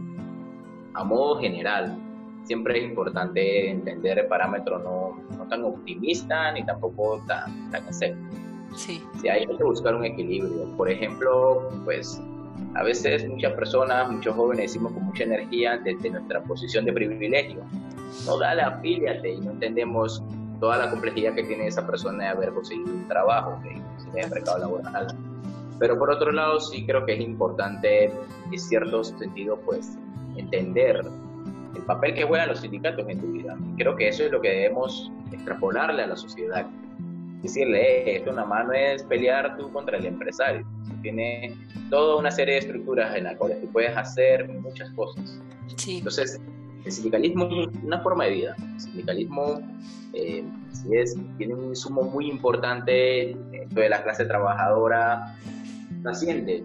a 0.94 1.04
modo 1.04 1.38
general, 1.40 1.99
siempre 2.44 2.78
es 2.78 2.85
importante 2.85 3.70
entender 3.70 4.18
el 4.18 4.26
parámetro 4.26 4.78
no, 4.78 5.20
no 5.37 5.44
tan 5.49 5.64
optimista 5.64 6.52
ni 6.52 6.64
tampoco 6.64 7.23
tan, 7.26 7.70
tan 7.70 7.87
escéptico. 7.87 8.35
Sí. 8.75 9.02
Si 9.20 9.28
hay 9.28 9.46
que 9.46 9.62
buscar 9.62 9.94
un 9.94 10.04
equilibrio. 10.04 10.75
Por 10.76 10.90
ejemplo, 10.90 11.68
pues 11.85 12.20
a 12.75 12.82
veces 12.82 13.28
muchas 13.28 13.52
personas, 13.52 14.11
muchos 14.11 14.35
jóvenes 14.35 14.73
decimos 14.73 14.92
con 14.92 15.04
mucha 15.04 15.25
energía 15.25 15.78
desde 15.85 16.11
nuestra 16.11 16.42
posición 16.42 16.87
de 16.87 16.92
privilegio, 16.92 17.62
no 18.25 18.38
dale, 18.38 18.62
afíliate 18.62 19.35
y 19.35 19.40
no 19.40 19.52
entendemos 19.52 20.23
toda 20.60 20.78
la 20.78 20.90
complejidad 20.90 21.34
que 21.34 21.44
tiene 21.44 21.66
esa 21.66 21.86
persona 21.86 22.25
de 22.25 22.30
haber 22.30 22.52
conseguido 22.52 22.92
un 22.92 23.08
trabajo 23.08 23.58
que 23.62 23.70
en 23.70 24.18
el 24.18 24.30
mercado 24.30 24.58
laboral. 24.58 25.06
Pero 25.78 25.98
por 25.98 26.10
otro 26.10 26.32
lado 26.32 26.58
sí 26.60 26.86
creo 26.86 27.04
que 27.04 27.14
es 27.14 27.20
importante 27.20 28.04
en 28.50 28.58
cierto 28.58 29.04
sentido 29.04 29.58
pues 29.60 29.98
entender 30.36 31.04
el 31.75 31.82
papel 31.82 32.14
que 32.14 32.25
juegan 32.25 32.48
los 32.48 32.60
sindicatos 32.60 33.06
en 33.08 33.20
tu 33.20 33.32
vida. 33.32 33.56
Creo 33.76 33.94
que 33.96 34.08
eso 34.08 34.25
es 34.25 34.32
lo 34.32 34.40
que 34.40 34.48
debemos 34.48 35.10
extrapolarle 35.32 36.02
a 36.02 36.06
la 36.06 36.16
sociedad. 36.16 36.66
Decirle, 37.42 38.10
eh, 38.10 38.16
esto 38.16 38.32
nada 38.32 38.46
más 38.46 38.66
no 38.66 38.72
es 38.72 39.02
pelear 39.04 39.56
tú 39.58 39.70
contra 39.70 39.98
el 39.98 40.06
empresario. 40.06 40.66
Tiene 41.02 41.54
toda 41.90 42.16
una 42.16 42.30
serie 42.30 42.54
de 42.54 42.60
estructuras 42.60 43.14
en 43.14 43.25
las 43.25 43.36
cuales 43.36 43.60
tú 43.60 43.68
puedes 43.68 43.94
hacer 43.96 44.48
muchas 44.48 44.90
cosas. 44.92 45.40
Sí. 45.76 45.98
Entonces, 45.98 46.40
el 46.87 46.93
sindicalismo 46.93 47.49
es 47.50 47.69
una 47.83 48.00
forma 48.00 48.25
de 48.25 48.31
vida. 48.31 48.57
El 48.75 48.81
sindicalismo 48.81 49.61
eh, 50.12 50.45
es, 50.93 51.16
tiene 51.37 51.55
un 51.55 51.64
insumo 51.64 52.02
muy 52.02 52.31
importante, 52.31 53.31
esto 53.31 53.81
de 53.81 53.88
la 53.88 54.02
clase 54.05 54.25
trabajadora 54.25 55.37
trasciende 56.02 56.64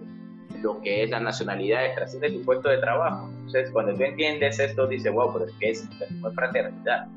lo 0.62 0.80
que 0.80 1.02
es 1.02 1.10
la 1.10 1.18
nacionalidad, 1.18 1.80
trasciende 1.96 2.30
tu 2.30 2.42
puesto 2.42 2.68
de 2.68 2.78
trabajo. 2.78 3.28
Entonces, 3.38 3.70
cuando 3.72 3.94
tú 3.94 4.02
entiendes 4.04 4.60
esto, 4.60 4.86
dices, 4.86 5.12
wow, 5.12 5.32
pero 5.32 5.46
es 5.46 5.52
que 5.58 5.70
es, 5.70 5.82
es 5.82 6.34
fraternidad, 6.34 7.08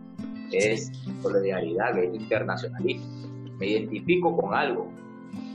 es 0.52 0.92
solidaridad, 1.22 1.96
es 2.00 2.16
internacionalismo. 2.16 3.06
Me 3.60 3.68
identifico 3.68 4.36
con 4.36 4.56
algo. 4.56 4.90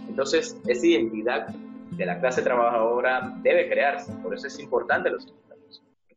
Entonces, 0.09 0.57
esa 0.69 0.87
identidad 0.87 1.49
de 1.49 2.07
la 2.07 2.21
clase 2.21 2.43
trabajadora 2.43 3.35
debe 3.43 3.69
crearse. 3.69 4.13
Por 4.23 4.35
eso 4.35 4.47
es 4.47 4.59
importante 4.61 5.11
los 5.11 5.27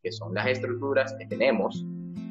que 0.03 0.12
son 0.12 0.33
las 0.33 0.48
estructuras 0.48 1.15
que 1.17 1.25
tenemos 1.25 1.86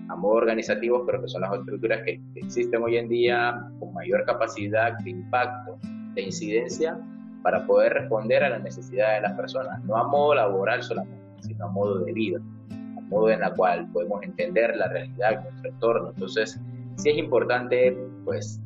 a 0.08 0.16
modo 0.16 0.34
organizativo, 0.34 1.04
pero 1.06 1.22
que 1.22 1.28
son 1.28 1.40
las 1.40 1.54
estructuras 1.54 2.02
que 2.04 2.20
existen 2.34 2.82
hoy 2.82 2.98
en 2.98 3.08
día 3.08 3.66
con 3.80 3.94
mayor 3.94 4.24
capacidad 4.26 4.98
de 4.98 5.10
impacto, 5.10 5.78
de 6.14 6.22
incidencia 6.22 6.98
para 7.42 7.66
poder 7.66 7.94
responder 7.94 8.44
a 8.44 8.50
las 8.50 8.62
necesidades 8.62 9.22
de 9.22 9.28
las 9.28 9.36
personas, 9.36 9.82
no 9.84 9.96
a 9.96 10.06
modo 10.06 10.34
laboral 10.34 10.82
solamente, 10.82 11.24
sino 11.40 11.64
a 11.64 11.68
modo 11.70 12.00
de 12.00 12.12
vida, 12.12 12.40
a 12.70 13.00
modo 13.00 13.30
en 13.30 13.40
la 13.40 13.52
cual 13.54 13.90
podemos 13.90 14.22
entender 14.22 14.76
la 14.76 14.88
realidad 14.88 15.38
de 15.38 15.50
nuestro 15.50 15.70
entorno. 15.70 16.10
Entonces, 16.10 16.60
sí 16.96 17.08
es 17.08 17.16
importante, 17.16 17.96
pues, 18.24 18.60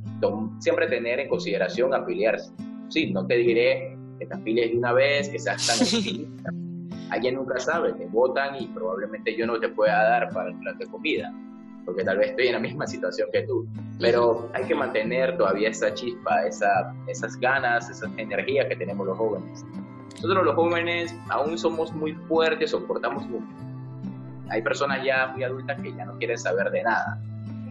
siempre 0.58 0.88
tener 0.88 1.20
en 1.20 1.28
consideración 1.28 1.94
afiliarse. 1.94 2.52
Sí, 2.88 3.12
no 3.12 3.26
te 3.26 3.36
diré 3.36 3.96
que 4.18 4.26
te 4.26 4.34
afilies 4.34 4.72
de 4.72 4.78
una 4.78 4.92
vez, 4.92 5.28
que 5.28 5.38
seas 5.38 5.66
tan 5.66 5.86
Alguien 7.10 7.36
nunca 7.36 7.58
sabe, 7.58 7.92
te 7.92 8.06
votan 8.06 8.56
y 8.56 8.66
probablemente 8.68 9.36
yo 9.36 9.46
no 9.46 9.58
te 9.60 9.68
pueda 9.68 10.02
dar 10.02 10.30
para 10.30 10.50
el 10.50 10.58
plato 10.58 10.78
de 10.78 10.86
comida 10.86 11.32
porque 11.86 12.02
tal 12.02 12.18
vez 12.18 12.30
estoy 12.30 12.48
en 12.48 12.54
la 12.54 12.58
misma 12.58 12.86
situación 12.86 13.28
que 13.32 13.42
tú. 13.42 13.66
Pero 14.00 14.50
hay 14.52 14.64
que 14.64 14.74
mantener 14.74 15.38
todavía 15.38 15.70
esa 15.70 15.94
chispa, 15.94 16.44
esa, 16.44 16.92
esas 17.06 17.38
ganas, 17.38 17.88
esas 17.88 18.10
energías 18.18 18.66
que 18.66 18.76
tenemos 18.76 19.06
los 19.06 19.16
jóvenes. 19.16 19.64
Nosotros 20.16 20.44
los 20.44 20.54
jóvenes 20.56 21.14
aún 21.28 21.56
somos 21.56 21.92
muy 21.92 22.12
fuertes, 22.12 22.72
soportamos 22.72 23.26
mucho. 23.28 23.46
Hay 24.50 24.62
personas 24.62 25.04
ya 25.04 25.28
muy 25.28 25.44
adultas 25.44 25.80
que 25.80 25.94
ya 25.94 26.04
no 26.04 26.18
quieren 26.18 26.36
saber 26.36 26.70
de 26.70 26.82
nada, 26.82 27.20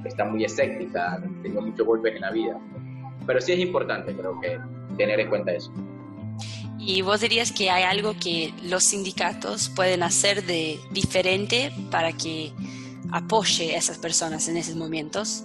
que 0.02 0.08
están 0.08 0.32
muy 0.32 0.46
escépticas, 0.46 1.22
han 1.22 1.42
tenido 1.42 1.62
muchos 1.62 1.86
golpes 1.86 2.16
en 2.16 2.22
la 2.22 2.32
vida. 2.32 2.58
Pero 3.28 3.42
sí 3.42 3.54
es 3.54 3.60
importante, 3.60 4.16
creo 4.16 4.40
que, 4.40 4.60
tener 4.98 5.20
en 5.20 5.30
cuenta 5.30 5.52
eso. 5.52 5.74
¿Y 6.88 7.02
vos 7.02 7.22
dirías 7.22 7.52
que 7.52 7.72
hay 7.72 7.84
algo 7.84 8.14
que 8.22 8.54
los 8.64 8.84
sindicatos 8.84 9.70
pueden 9.70 10.04
hacer 10.04 10.44
de 10.44 10.78
diferente 10.92 11.72
para 11.90 12.12
que 12.12 12.52
apoye 13.12 13.74
a 13.74 13.80
esas 13.80 13.98
personas 13.98 14.48
en 14.50 14.58
esos 14.58 14.76
momentos? 14.76 15.44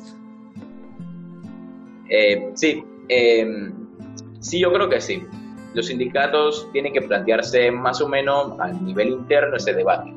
Eh, 2.11 2.51
sí, 2.55 2.85
em, 3.09 3.73
sí, 4.41 4.61
yo 4.61 4.71
creo 4.71 4.91
que 4.91 5.01
sí. 5.01 5.25
Los 5.73 5.87
sindicatos 5.87 6.69
tienen 6.73 6.93
que 6.93 7.01
plantearse 7.01 7.71
más 7.71 8.03
o 8.03 8.09
menos 8.09 8.61
a 8.61 8.69
nivel 8.69 9.09
interno 9.09 9.57
ese 9.57 9.73
debate. 9.73 10.13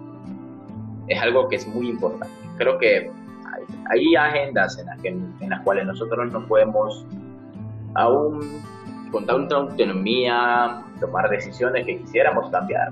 Es 1.07 1.21
algo 1.21 1.47
que 1.47 1.55
es 1.55 1.65
muy 1.67 1.87
importante. 1.87 2.35
Creo 2.57 2.77
que 2.77 3.09
hay, 3.89 4.15
agendas 4.15 4.77
en 4.77 4.87
las, 4.87 5.01
que, 5.01 5.07
en 5.07 5.49
las 5.49 5.61
cuales 5.61 5.85
nosotros 5.85 6.29
no 6.33 6.45
podemos 6.47 7.05
aún 7.95 8.61
con 9.13 9.27
tanta 9.27 9.55
autonomía 9.55 10.83
tomar 10.99 11.29
decisiones 11.29 11.85
que 11.85 11.99
quisiéramos 11.99 12.49
cambiar. 12.49 12.91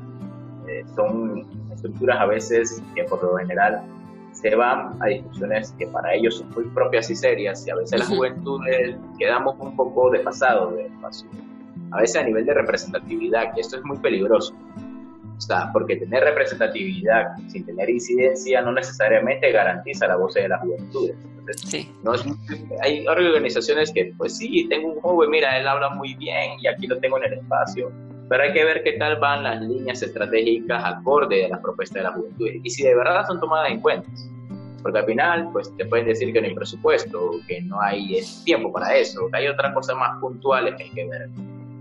Eh, 0.67 0.85
son 0.95 1.47
estructuras 1.73 2.19
a 2.19 2.27
veces 2.27 2.81
que 2.95 3.03
por 3.05 3.23
lo 3.23 3.35
general 3.37 3.81
se 4.31 4.55
van 4.55 4.95
a 5.01 5.07
discusiones 5.07 5.73
que 5.79 5.87
para 5.87 6.13
ellos 6.13 6.37
son 6.37 6.49
muy 6.51 6.65
propias 6.65 7.09
y 7.09 7.15
serias 7.15 7.65
y 7.67 7.71
a 7.71 7.75
veces 7.75 7.99
la 7.99 8.05
juventud 8.05 8.61
quedamos 9.17 9.55
un 9.59 9.75
poco 9.75 10.11
desfasados 10.11 10.75
de 10.75 10.85
espacio. 10.85 11.27
A 11.89 11.99
veces 11.99 12.21
a 12.21 12.23
nivel 12.23 12.45
de 12.45 12.53
representatividad, 12.53 13.53
que 13.53 13.61
esto 13.61 13.77
es 13.77 13.83
muy 13.83 13.97
peligroso. 13.97 14.53
O 15.41 15.43
sea, 15.43 15.71
porque 15.73 15.95
tener 15.95 16.23
representatividad 16.23 17.35
sin 17.47 17.65
tener 17.65 17.89
incidencia 17.89 18.61
no 18.61 18.73
necesariamente 18.73 19.51
garantiza 19.51 20.07
la 20.07 20.15
voz 20.15 20.35
de 20.35 20.47
las 20.47 20.61
juventudes. 20.61 21.15
Entonces, 21.39 21.87
no 22.03 22.13
es, 22.13 22.23
hay 22.83 23.07
organizaciones 23.07 23.91
que, 23.91 24.13
pues 24.19 24.37
sí, 24.37 24.67
tengo 24.69 24.93
un 24.93 25.01
joven, 25.01 25.31
mira, 25.31 25.57
él 25.57 25.67
habla 25.67 25.89
muy 25.89 26.13
bien 26.13 26.51
y 26.61 26.67
aquí 26.67 26.85
lo 26.85 26.99
tengo 26.99 27.17
en 27.17 27.23
el 27.23 27.33
espacio, 27.39 27.91
pero 28.29 28.43
hay 28.43 28.53
que 28.53 28.63
ver 28.63 28.83
qué 28.83 28.93
tal 28.93 29.19
van 29.19 29.41
las 29.41 29.59
líneas 29.63 30.03
estratégicas 30.03 30.85
acorde 30.85 31.45
a 31.45 31.49
las 31.49 31.59
propuestas 31.59 31.95
de 31.95 32.03
la 32.03 32.11
juventud 32.11 32.47
y 32.63 32.69
si 32.69 32.83
de 32.83 32.93
verdad 32.93 33.25
son 33.25 33.39
tomadas 33.39 33.71
en 33.71 33.81
cuenta. 33.81 34.07
Porque 34.83 34.99
al 34.99 35.05
final, 35.05 35.49
pues 35.51 35.75
te 35.75 35.85
pueden 35.85 36.05
decir 36.05 36.31
que 36.33 36.39
no 36.39 36.47
hay 36.49 36.53
presupuesto, 36.53 37.31
que 37.47 37.61
no 37.61 37.81
hay 37.81 38.21
tiempo 38.45 38.71
para 38.71 38.95
eso, 38.95 39.27
que 39.31 39.37
hay 39.39 39.47
otras 39.47 39.73
cosas 39.73 39.95
más 39.95 40.19
puntuales 40.19 40.75
que 40.75 40.83
hay 40.83 40.91
que 40.91 41.07
ver. 41.07 41.29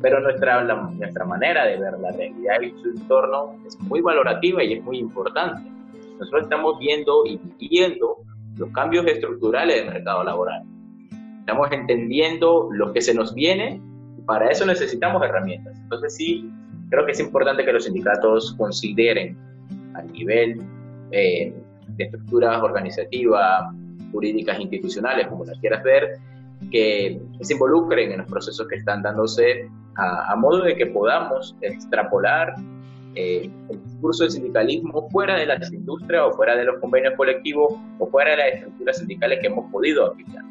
Pero 0.02 0.20
nuestra, 0.20 0.62
nuestra 0.62 1.24
manera 1.24 1.66
de 1.66 1.78
ver 1.78 1.98
la 1.98 2.10
realidad 2.12 2.60
y 2.62 2.70
su 2.82 2.90
entorno 2.90 3.56
es 3.66 3.78
muy 3.80 4.00
valorativa 4.00 4.64
y 4.64 4.74
es 4.74 4.82
muy 4.82 4.98
importante. 4.98 5.70
Nosotros 6.18 6.44
estamos 6.44 6.78
viendo 6.78 7.24
y 7.26 7.38
viviendo 7.58 8.16
los 8.56 8.70
cambios 8.72 9.06
estructurales 9.06 9.76
del 9.76 9.92
mercado 9.92 10.24
laboral. 10.24 10.62
Estamos 11.40 11.70
entendiendo 11.72 12.68
lo 12.72 12.92
que 12.92 13.00
se 13.00 13.14
nos 13.14 13.34
viene 13.34 13.80
para 14.30 14.48
eso 14.48 14.64
necesitamos 14.64 15.22
herramientas. 15.24 15.76
Entonces 15.76 16.14
sí, 16.14 16.48
creo 16.88 17.04
que 17.04 17.10
es 17.10 17.18
importante 17.20 17.64
que 17.64 17.72
los 17.72 17.84
sindicatos 17.84 18.54
consideren 18.56 19.36
a 19.94 20.02
nivel 20.02 20.62
eh, 21.10 21.52
de 21.96 22.04
estructuras 22.04 22.62
organizativas, 22.62 23.74
jurídicas, 24.12 24.60
institucionales, 24.60 25.26
como 25.26 25.44
las 25.44 25.58
quieras 25.58 25.82
ver, 25.82 26.18
que 26.70 27.20
se 27.40 27.54
involucren 27.54 28.12
en 28.12 28.18
los 28.18 28.30
procesos 28.30 28.68
que 28.68 28.76
están 28.76 29.02
dándose 29.02 29.68
a, 29.96 30.34
modo 30.36 30.62
de 30.62 30.76
que 30.76 30.86
podamos 30.86 31.56
extrapolar 31.60 32.54
eh, 33.14 33.50
el 33.68 33.84
discurso 33.84 34.24
del 34.24 34.32
sindicalismo 34.32 35.08
fuera 35.10 35.36
de 35.36 35.46
las 35.46 35.72
industrias 35.72 36.22
o 36.26 36.32
fuera 36.32 36.56
de 36.56 36.64
los 36.64 36.78
convenios 36.80 37.14
colectivos 37.16 37.74
o 37.98 38.06
fuera 38.06 38.30
de 38.30 38.36
las 38.36 38.46
estructuras 38.54 38.98
sindicales 38.98 39.40
que 39.40 39.48
hemos 39.48 39.70
podido 39.70 40.06
aplicar. 40.06 40.44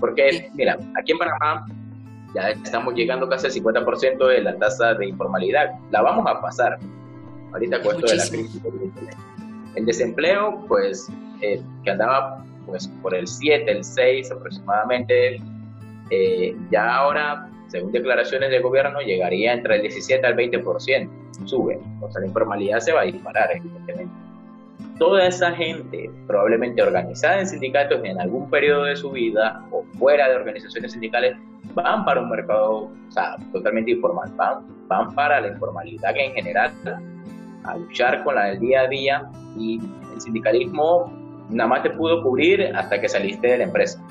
Porque, 0.00 0.50
mira, 0.54 0.78
aquí 0.96 1.12
en 1.12 1.18
Panamá 1.18 1.66
ya 2.34 2.50
estamos 2.50 2.94
llegando 2.94 3.28
casi 3.28 3.46
al 3.46 3.52
50% 3.52 4.26
de 4.26 4.42
la 4.42 4.56
tasa 4.56 4.94
de 4.94 5.08
informalidad. 5.08 5.72
La 5.90 6.02
vamos 6.02 6.26
a 6.26 6.40
pasar. 6.40 6.78
Ahorita 7.52 7.82
con 7.82 7.96
esto 7.96 8.06
de 8.06 8.16
la 8.16 8.28
crisis. 8.28 8.62
El 9.74 9.86
desempleo, 9.86 10.64
pues, 10.66 11.10
eh, 11.40 11.62
que 11.84 11.90
andaba 11.90 12.44
pues 12.66 12.88
por 13.02 13.14
el 13.14 13.26
7, 13.26 13.70
el 13.70 13.84
6 13.84 14.30
aproximadamente, 14.30 15.42
eh, 16.10 16.56
ya 16.70 16.94
ahora, 16.94 17.48
según 17.72 17.90
declaraciones 17.90 18.50
del 18.50 18.62
gobierno, 18.62 19.00
llegaría 19.00 19.54
entre 19.54 19.76
el 19.76 19.82
17 19.82 20.26
al 20.26 20.36
20%, 20.36 21.08
sube, 21.46 21.80
o 22.02 22.10
sea, 22.10 22.20
la 22.20 22.26
informalidad 22.26 22.80
se 22.80 22.92
va 22.92 23.00
a 23.00 23.04
disparar, 23.04 23.48
evidentemente. 23.56 24.14
Toda 24.98 25.26
esa 25.26 25.52
gente, 25.52 26.10
probablemente 26.26 26.82
organizada 26.82 27.40
en 27.40 27.46
sindicatos 27.46 28.04
en 28.04 28.20
algún 28.20 28.50
periodo 28.50 28.84
de 28.84 28.94
su 28.94 29.10
vida 29.10 29.64
o 29.70 29.84
fuera 29.98 30.28
de 30.28 30.36
organizaciones 30.36 30.92
sindicales, 30.92 31.34
van 31.72 32.04
para 32.04 32.20
un 32.20 32.28
mercado 32.28 32.72
o 32.72 32.90
sea, 33.08 33.36
totalmente 33.52 33.92
informal, 33.92 34.30
van, 34.36 34.66
van 34.86 35.14
para 35.14 35.40
la 35.40 35.48
informalidad 35.48 36.12
que 36.12 36.26
en 36.26 36.34
general 36.34 36.72
a 37.64 37.76
luchar 37.76 38.22
con 38.22 38.34
la 38.34 38.46
del 38.46 38.60
día 38.60 38.82
a 38.82 38.88
día 38.88 39.30
y 39.58 39.80
el 40.12 40.20
sindicalismo 40.20 41.10
nada 41.48 41.68
más 41.68 41.82
te 41.82 41.90
pudo 41.90 42.22
cubrir 42.22 42.70
hasta 42.74 43.00
que 43.00 43.08
saliste 43.08 43.48
de 43.48 43.58
la 43.58 43.64
empresa. 43.64 44.04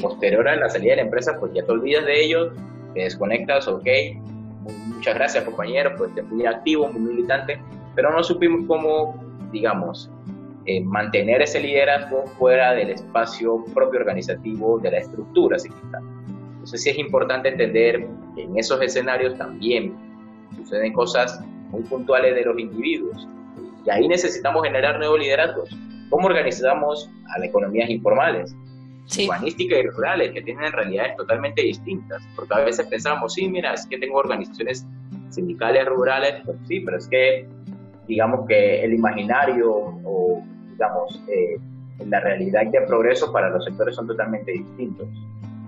Posterior 0.00 0.48
a 0.48 0.56
la 0.56 0.68
salida 0.68 0.92
de 0.92 0.96
la 0.96 1.02
empresa, 1.02 1.36
pues 1.38 1.52
ya 1.54 1.64
te 1.64 1.72
olvidas 1.72 2.04
de 2.04 2.24
ellos, 2.24 2.52
te 2.94 3.00
desconectas, 3.00 3.68
ok, 3.68 3.86
muchas 4.86 5.14
gracias 5.14 5.44
compañero, 5.44 5.94
pues 5.96 6.14
te 6.14 6.22
muy 6.22 6.46
activo, 6.46 6.88
muy 6.88 7.14
militante, 7.14 7.60
pero 7.94 8.10
no 8.10 8.22
supimos 8.22 8.66
cómo, 8.66 9.14
digamos, 9.52 10.10
eh, 10.66 10.80
mantener 10.80 11.42
ese 11.42 11.60
liderazgo 11.60 12.24
fuera 12.38 12.72
del 12.72 12.90
espacio 12.90 13.64
propio 13.74 14.00
organizativo 14.00 14.78
de 14.78 14.92
la 14.92 14.98
estructura 14.98 15.58
sindical. 15.58 16.02
Entonces 16.54 16.82
sí 16.82 16.90
es 16.90 16.98
importante 16.98 17.50
entender 17.50 18.06
que 18.34 18.42
en 18.44 18.56
esos 18.56 18.80
escenarios 18.80 19.36
también 19.36 19.94
suceden 20.56 20.94
cosas 20.94 21.38
muy 21.70 21.82
puntuales 21.82 22.34
de 22.34 22.44
los 22.44 22.58
individuos. 22.58 23.28
Y 23.84 23.90
ahí 23.90 24.08
necesitamos 24.08 24.62
generar 24.64 24.98
nuevos 24.98 25.18
liderazgos. 25.18 25.68
Cómo 26.08 26.28
organizamos 26.28 27.10
a 27.34 27.38
las 27.40 27.48
economías 27.48 27.90
informales, 27.90 28.56
urbanísticas 29.06 29.78
y 29.78 29.86
rurales, 29.88 30.32
que 30.32 30.42
tienen 30.42 30.72
realidades 30.72 31.16
totalmente 31.16 31.62
distintas. 31.62 32.22
Porque 32.34 32.54
a 32.54 32.60
veces 32.60 32.86
pensamos, 32.86 33.34
sí, 33.34 33.48
mira, 33.48 33.74
es 33.74 33.86
que 33.86 33.98
tengo 33.98 34.18
organizaciones 34.18 34.86
sindicales 35.30 35.86
rurales, 35.86 36.42
pues 36.44 36.56
sí, 36.66 36.80
pero 36.80 36.98
es 36.98 37.08
que, 37.08 37.46
digamos 38.06 38.46
que 38.46 38.84
el 38.84 38.94
imaginario 38.94 39.72
o, 39.72 40.42
digamos, 40.70 41.22
eh, 41.28 41.58
la 42.06 42.20
realidad 42.20 42.66
de 42.66 42.80
progreso 42.82 43.32
para 43.32 43.50
los 43.50 43.64
sectores 43.64 43.94
son 43.96 44.06
totalmente 44.06 44.52
distintos. 44.52 45.08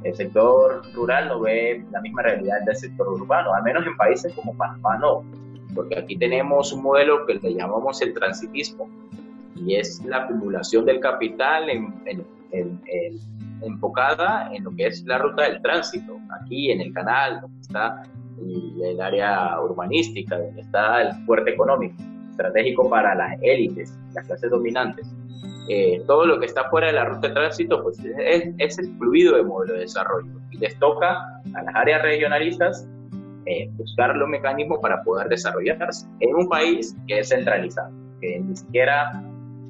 El 0.02 0.14
sector 0.14 0.83
rural 0.95 1.28
no 1.28 1.40
ve 1.40 1.85
la 1.90 2.00
misma 2.00 2.23
realidad 2.23 2.59
del 2.64 2.76
sector 2.76 3.09
urbano, 3.09 3.52
al 3.55 3.62
menos 3.62 3.87
en 3.87 3.97
países 3.97 4.33
como 4.35 4.55
Panamá 4.57 4.99
no, 4.99 5.25
porque 5.75 5.99
aquí 5.99 6.16
tenemos 6.16 6.73
un 6.73 6.83
modelo 6.83 7.26
que 7.26 7.35
le 7.35 7.55
llamamos 7.55 8.00
el 8.02 8.14
transitismo, 8.14 8.88
y 9.57 9.76
es 9.76 10.05
la 10.05 10.25
acumulación 10.25 10.85
del 10.85 11.00
capital 11.00 11.71
en, 11.71 12.25
enfocada 13.62 14.50
en 14.55 14.65
lo 14.65 14.75
que 14.75 14.87
es 14.87 15.05
la 15.05 15.19
ruta 15.19 15.45
del 15.45 15.61
tránsito, 15.62 16.19
aquí 16.41 16.71
en 16.71 16.81
el 16.81 16.93
canal, 16.93 17.41
donde 17.41 17.61
está 17.61 18.03
el, 18.83 19.00
área 19.00 19.61
urbanística, 19.61 20.38
donde 20.38 20.61
está 20.61 21.03
el 21.03 21.15
fuerte 21.25 21.50
económico, 21.50 21.97
estratégico 22.31 22.88
para 22.88 23.15
las 23.15 23.38
élites, 23.43 23.99
las 24.15 24.26
clases 24.26 24.50
dominantes. 24.50 25.07
Eh, 25.69 26.03
todo 26.07 26.26
lo 26.26 26.38
que 26.38 26.47
está 26.47 26.69
fuera 26.71 26.88
de 26.88 26.93
la 26.93 27.07
ruta 27.07 27.29
de 27.29 27.35
tránsito 27.35 27.83
pues 27.83 27.99
es, 27.99 28.55
es, 28.59 28.79
el 28.79 28.97
fluido 28.99 29.37
de 29.37 29.43
modelo 29.43 29.75
de 29.75 29.81
desarrollo 29.81 30.30
y 30.52 30.59
les 30.59 30.78
toca 30.78 31.19
a 31.54 31.63
las 31.63 31.75
áreas 31.75 32.02
regionalistas 32.02 32.87
eh, 33.47 33.69
buscar 33.76 34.17
los 34.17 34.28
mecanismos 34.28 34.78
para 34.80 35.02
poder 35.02 35.28
desarrollarse 35.28 36.06
en 36.21 36.35
un 36.35 36.49
país 36.49 36.97
que 37.06 37.21
es 37.21 37.28
centralizado, 37.28 37.93
que 38.21 38.41
ni 38.41 38.56
siquiera 38.56 39.23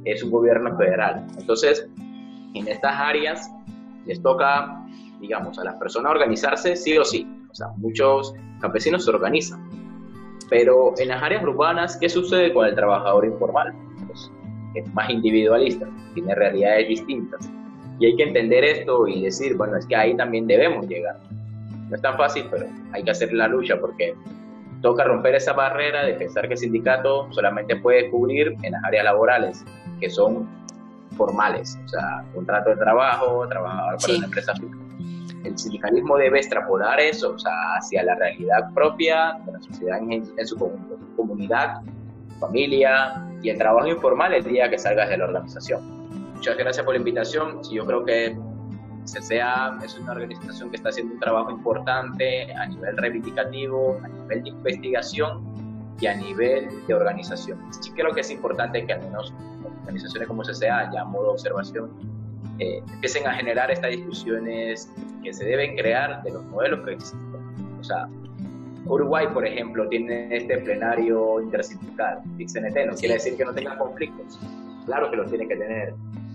es 0.04 0.22
un 0.22 0.30
gobierno 0.30 0.76
federal. 0.78 1.26
Entonces, 1.38 1.86
en 2.58 2.68
estas 2.68 2.94
áreas 2.94 3.50
les 4.06 4.22
toca, 4.22 4.84
digamos, 5.20 5.58
a 5.58 5.64
las 5.64 5.74
personas 5.76 6.12
organizarse 6.12 6.76
sí 6.76 6.96
o 6.96 7.04
sí. 7.04 7.26
O 7.50 7.54
sea, 7.54 7.68
muchos 7.76 8.34
campesinos 8.60 9.04
se 9.04 9.10
organizan. 9.10 9.68
Pero 10.48 10.94
en 10.98 11.08
las 11.08 11.22
áreas 11.22 11.42
urbanas, 11.42 11.96
¿qué 11.96 12.08
sucede 12.08 12.52
con 12.52 12.66
el 12.66 12.74
trabajador 12.74 13.24
informal? 13.24 13.74
Pues, 14.06 14.30
es 14.74 14.94
más 14.94 15.10
individualista, 15.10 15.88
tiene 16.14 16.34
realidades 16.34 16.88
distintas. 16.88 17.50
Y 17.98 18.06
hay 18.06 18.16
que 18.16 18.24
entender 18.24 18.62
esto 18.62 19.08
y 19.08 19.22
decir, 19.22 19.56
bueno, 19.56 19.76
es 19.76 19.86
que 19.86 19.96
ahí 19.96 20.16
también 20.16 20.46
debemos 20.46 20.86
llegar. 20.86 21.18
No 21.88 21.96
es 21.96 22.02
tan 22.02 22.16
fácil, 22.16 22.46
pero 22.50 22.66
hay 22.92 23.02
que 23.02 23.10
hacer 23.10 23.32
la 23.32 23.48
lucha 23.48 23.80
porque 23.80 24.14
toca 24.82 25.04
romper 25.04 25.34
esa 25.34 25.52
barrera 25.52 26.04
de 26.04 26.14
pensar 26.14 26.46
que 26.46 26.54
el 26.54 26.58
sindicato 26.58 27.32
solamente 27.32 27.76
puede 27.76 28.10
cubrir 28.10 28.54
en 28.62 28.72
las 28.72 28.84
áreas 28.84 29.04
laborales 29.04 29.64
que 30.00 30.10
son 30.10 30.46
formales, 31.16 31.78
o 31.84 31.88
sea, 31.88 32.24
contrato 32.34 32.70
de 32.70 32.76
trabajo, 32.76 33.46
trabajador 33.48 33.96
para 34.00 34.14
una 34.16 34.26
empresa 34.26 34.52
El 35.44 35.58
sindicalismo 35.58 36.16
debe 36.16 36.38
extrapolar 36.38 37.00
eso, 37.00 37.34
o 37.34 37.38
sea, 37.38 37.52
hacia 37.78 38.02
la 38.02 38.14
realidad 38.16 38.72
propia 38.74 39.38
de 39.44 39.52
la 39.52 39.60
sociedad 39.60 39.98
en, 39.98 40.46
su 40.46 40.56
conjunto, 40.56 40.98
comunidad, 41.16 41.80
familia 42.40 43.24
y 43.42 43.50
el 43.50 43.58
trabajo 43.58 43.86
informal 43.88 44.34
el 44.34 44.44
día 44.44 44.68
que 44.68 44.78
salgas 44.78 45.08
de 45.08 45.18
la 45.18 45.26
organización. 45.26 45.80
Muchas 46.34 46.56
gracias 46.56 46.84
por 46.84 46.94
la 46.94 46.98
invitación. 46.98 47.62
Yo 47.70 47.86
creo 47.86 48.04
que 48.04 48.36
CCA 49.04 49.78
es 49.84 49.98
una 49.98 50.12
organización 50.12 50.70
que 50.70 50.76
está 50.76 50.90
haciendo 50.90 51.14
un 51.14 51.20
trabajo 51.20 51.50
importante 51.50 52.52
a 52.52 52.66
nivel 52.66 52.96
reivindicativo, 52.96 53.98
a 54.04 54.08
nivel 54.08 54.42
de 54.42 54.50
investigación 54.50 55.55
y 56.00 56.06
a 56.06 56.14
nivel 56.14 56.68
de 56.86 56.94
organización. 56.94 57.58
Sí 57.80 57.90
creo 57.92 58.12
que 58.12 58.20
es 58.20 58.30
importante 58.30 58.84
que 58.86 58.92
al 58.92 59.00
menos 59.02 59.32
organizaciones 59.82 60.28
como 60.28 60.42
CCA, 60.42 60.90
ya 60.92 61.02
a 61.02 61.04
modo 61.04 61.24
de 61.24 61.30
observación, 61.30 61.90
eh, 62.58 62.82
empiecen 62.92 63.26
a 63.26 63.34
generar 63.34 63.70
estas 63.70 63.90
discusiones 63.90 64.90
que 65.22 65.32
se 65.32 65.44
deben 65.44 65.76
crear 65.76 66.22
de 66.22 66.32
los 66.32 66.44
modelos 66.46 66.84
que 66.84 66.92
existen. 66.92 67.76
O 67.78 67.84
sea, 67.84 68.08
Uruguay, 68.86 69.26
por 69.32 69.46
ejemplo, 69.46 69.88
tiene 69.88 70.28
este 70.34 70.58
plenario 70.58 71.40
intersindical, 71.40 72.22
XNT, 72.38 72.86
no 72.86 72.94
quiere 72.94 73.14
decir 73.14 73.36
que 73.36 73.44
no 73.44 73.52
tenga 73.52 73.76
conflictos, 73.76 74.38
claro 74.86 75.10
que 75.10 75.16
los 75.16 75.28
tiene 75.28 75.48
que 75.48 75.56
tener, 75.56 75.94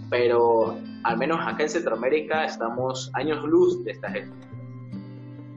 pero 0.09 0.77
al 1.03 1.17
menos 1.17 1.39
acá 1.41 1.63
en 1.63 1.69
Centroamérica 1.69 2.45
estamos 2.45 3.09
años 3.13 3.43
luz 3.43 3.83
de 3.85 3.91
estas 3.91 4.15
estructuras. 4.15 4.51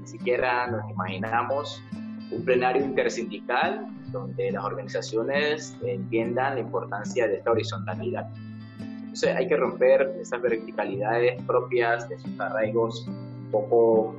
Ni 0.01 0.07
siquiera 0.07 0.69
nos 0.69 0.89
imaginamos 0.91 1.83
un 2.35 2.45
plenario 2.45 2.85
intersindical 2.85 3.87
donde 4.11 4.51
las 4.53 4.65
organizaciones 4.65 5.77
entiendan 5.85 6.55
la 6.55 6.61
importancia 6.61 7.27
de 7.27 7.37
esta 7.37 7.51
horizontalidad. 7.51 8.29
Entonces 8.81 9.37
hay 9.37 9.47
que 9.47 9.57
romper 9.57 10.17
esas 10.21 10.43
verticalidades 10.43 11.41
propias 11.45 12.09
de 12.09 12.17
esos 12.17 12.41
arraigos 12.41 13.09
poco 13.51 14.15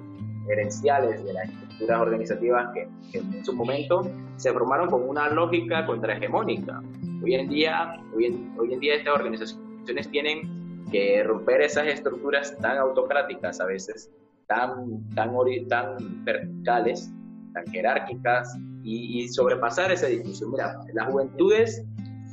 herenciales 0.50 1.24
de 1.24 1.34
las 1.34 1.50
estructuras 1.50 2.02
organizativas 2.02 2.74
que, 2.74 2.88
en 3.18 3.46
su 3.46 3.54
momento 3.54 4.10
se 4.38 4.52
formaron 4.52 4.90
con 4.90 5.08
una 5.08 5.30
lógica 5.30 5.86
contrahegemónica. 5.86 6.82
Hoy 7.24 7.36
en 7.36 7.50
día, 7.50 8.02
hoy 8.16 8.26
en, 8.26 8.54
hoy 8.58 8.74
en 8.74 8.80
día 8.80 8.96
estas 8.96 9.16
organizaciones 9.16 10.10
tienen 10.12 10.86
que 10.92 11.24
romper 11.24 11.62
esas 11.62 11.88
estructuras 11.88 12.58
tan 12.58 12.78
autocráticas 12.78 13.60
a 13.60 13.66
veces, 13.66 14.12
tan, 14.48 15.10
tan, 15.16 15.32
tan 15.68 16.24
verticales, 16.26 17.12
tan 17.56 17.66
jerárquicas, 17.72 18.56
y, 18.84 19.28
sobrepasar 19.30 19.92
esa 19.92 20.08
discusión. 20.08 20.52
Mira, 20.52 20.78
las 20.94 21.12
juventudes 21.12 21.84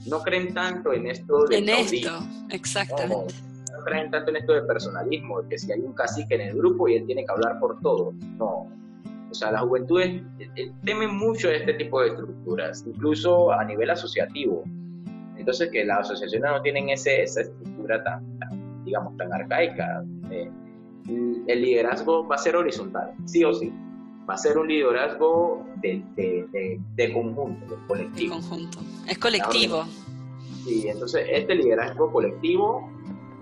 no 0.06 0.20
creen 0.20 0.52
tanto 0.52 0.92
en 0.92 1.06
esto 1.06 1.46
de... 1.46 1.58
En 1.58 1.68
esto, 1.70 2.10
exactamente. 2.50 3.34
No, 3.72 3.84
creen 3.84 4.10
tanto 4.10 4.30
en 4.30 4.36
esto 4.36 4.52
de 4.52 4.62
personalismo, 4.62 5.48
que 5.48 5.58
si 5.58 5.72
hay 5.72 5.80
un 5.80 5.94
cacique 5.94 6.34
en 6.34 6.42
el 6.42 6.56
grupo 6.58 6.88
y 6.88 6.96
él 6.96 7.06
tiene 7.06 7.24
que 7.24 7.32
hablar 7.32 7.58
por 7.58 7.80
todo. 7.80 8.12
No. 8.36 8.68
O 9.30 9.34
sea, 9.34 9.50
las 9.50 9.62
juventudes 9.62 10.22
eh, 10.38 10.50
eh, 10.56 10.72
temen 10.84 11.16
mucho 11.16 11.50
este 11.50 11.72
tipo 11.74 12.02
de 12.02 12.08
estructuras, 12.08 12.84
incluso 12.86 13.50
a 13.50 13.64
nivel 13.64 13.88
asociativo. 13.88 14.62
Entonces, 15.38 15.70
que 15.70 15.84
las 15.84 16.00
asociaciones 16.00 16.50
no 16.50 16.60
tienen 16.60 16.90
ese, 16.90 17.22
esa 17.22 17.40
estructura 17.40 18.04
tan, 18.04 18.84
digamos, 18.84 19.16
tan 19.16 19.32
arcaica. 19.32 20.04
Eh, 20.30 20.50
el 21.46 21.62
liderazgo 21.62 22.28
va 22.28 22.34
a 22.34 22.38
ser 22.38 22.56
horizontal, 22.56 23.14
sí 23.24 23.42
o 23.42 23.54
sí 23.54 23.72
va 24.28 24.34
a 24.34 24.38
ser 24.38 24.58
un 24.58 24.68
liderazgo 24.68 25.64
de, 25.76 26.02
de, 26.14 26.80
de, 26.94 27.12
conjunto, 27.12 27.74
de 27.74 27.86
colectivo. 27.86 28.34
conjunto. 28.34 28.78
Es 29.08 29.18
colectivo. 29.18 29.84
Sí, 30.64 30.86
entonces 30.88 31.26
este 31.28 31.54
liderazgo 31.56 32.12
colectivo 32.12 32.88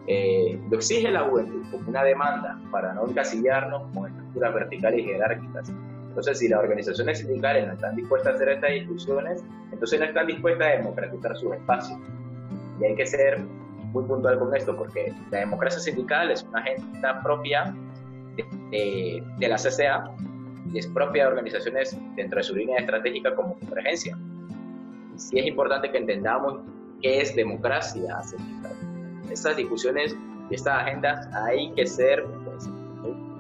eh, 0.07 0.59
lo 0.71 0.77
exige 0.77 1.11
la 1.11 1.21
juventud 1.21 1.63
como 1.71 1.89
una 1.89 2.03
demanda 2.03 2.59
para 2.71 2.95
no 2.95 3.07
encasillarnos 3.07 3.95
con 3.95 4.11
estructuras 4.11 4.55
verticales 4.55 5.01
y 5.01 5.05
jerárquicas 5.05 5.71
Entonces, 6.09 6.39
si 6.39 6.49
las 6.49 6.61
organizaciones 6.61 7.19
sindicales 7.19 7.67
no 7.67 7.75
están 7.75 7.95
dispuestas 7.95 8.33
a 8.33 8.37
hacer 8.37 8.49
estas 8.49 8.71
discusiones, 8.71 9.45
entonces 9.71 10.01
no 10.01 10.07
están 10.07 10.27
dispuestas 10.27 10.67
a 10.67 10.71
democratizar 10.79 11.37
sus 11.37 11.53
espacios. 11.53 11.99
Y 12.81 12.85
hay 12.87 12.95
que 12.97 13.07
ser 13.07 13.39
muy 13.93 14.05
puntual 14.05 14.39
con 14.39 14.57
esto, 14.57 14.77
porque 14.77 15.13
la 15.31 15.41
democracia 15.41 15.79
sindical 15.79 16.31
es 16.31 16.43
una 16.45 16.61
agenda 16.61 17.23
propia 17.23 17.75
de, 18.37 19.23
de, 19.39 19.49
la 19.49 19.57
CCA 19.57 20.11
y 20.73 20.79
es 20.79 20.87
propia 20.89 21.25
de 21.25 21.31
organizaciones 21.31 21.97
dentro 22.17 22.39
de 22.39 22.43
su 22.43 22.55
línea 22.55 22.79
estratégica 22.79 23.35
como 23.35 23.59
convergencia. 23.59 24.17
Sí 25.17 25.39
es 25.39 25.47
importante 25.47 25.91
que 25.91 25.99
entendamos 25.99 26.61
qué 27.03 27.21
es 27.21 27.35
democracia. 27.35 28.19
Estas 29.31 29.57
discusiones 29.57 30.17
y 30.51 30.55
estas 30.55 30.83
agendas 30.83 31.29
hay 31.35 31.73
que 31.73 31.87
ser 31.87 32.25
pues, 32.45 32.69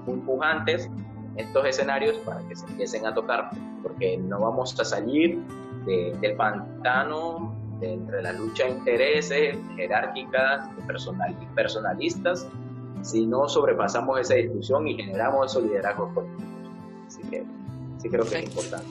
muy 0.07 0.19
pujantes 0.21 0.88
estos 1.37 1.66
escenarios 1.66 2.16
para 2.19 2.47
que 2.49 2.57
se 2.57 2.66
empiecen 2.66 3.07
a 3.07 3.14
tocar, 3.14 3.51
porque 3.83 4.16
no 4.19 4.40
vamos 4.40 4.79
a 4.79 4.85
salir 4.85 5.38
del 5.87 6.37
pantano 6.37 7.55
de 7.81 7.95
entre 7.95 8.23
la 8.23 8.33
lucha 8.33 8.64
de 8.64 8.71
intereses 8.71 9.59
jerárquicas, 9.77 10.69
personal, 10.87 11.35
personalistas, 11.55 12.47
si 13.03 13.25
no 13.27 13.49
sobrepasamos 13.49 14.21
esa 14.21 14.35
discusión 14.35 14.87
y 14.87 14.95
generamos 14.97 15.51
esos 15.51 15.64
liderazgos 15.64 16.12
políticos. 16.12 16.50
Así 17.11 17.23
que 17.29 17.44
sí 17.99 18.09
creo 18.09 18.25
que 18.25 18.38
es 18.38 18.44
importante. 18.44 18.87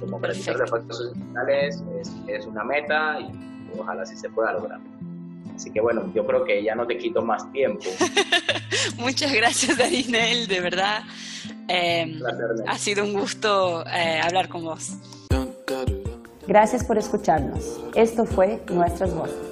Democratizar 0.00 0.56
las 0.56 0.70
fuerzas 0.70 0.98
nacionales 1.14 1.84
es, 2.00 2.12
es 2.26 2.46
una 2.46 2.64
meta 2.64 3.20
y 3.20 3.78
ojalá 3.78 4.06
sí 4.06 4.16
se 4.16 4.30
pueda 4.30 4.54
lograr. 4.54 4.80
Así 5.54 5.70
que 5.70 5.82
bueno, 5.82 6.10
yo 6.14 6.24
creo 6.24 6.42
que 6.42 6.64
ya 6.64 6.74
no 6.74 6.86
te 6.86 6.96
quito 6.96 7.20
más 7.20 7.52
tiempo. 7.52 7.84
Muchas 8.98 9.30
gracias, 9.30 9.76
Darinel, 9.76 10.46
de 10.46 10.60
verdad. 10.60 11.02
Eh, 11.68 12.18
ha 12.66 12.78
sido 12.78 13.04
un 13.04 13.12
gusto 13.12 13.84
eh, 13.86 14.20
hablar 14.22 14.48
con 14.48 14.64
vos. 14.64 14.96
Gracias 16.46 16.82
por 16.82 16.96
escucharnos. 16.96 17.78
Esto 17.94 18.24
fue 18.24 18.62
Nuestras 18.70 19.14
Voces. 19.14 19.49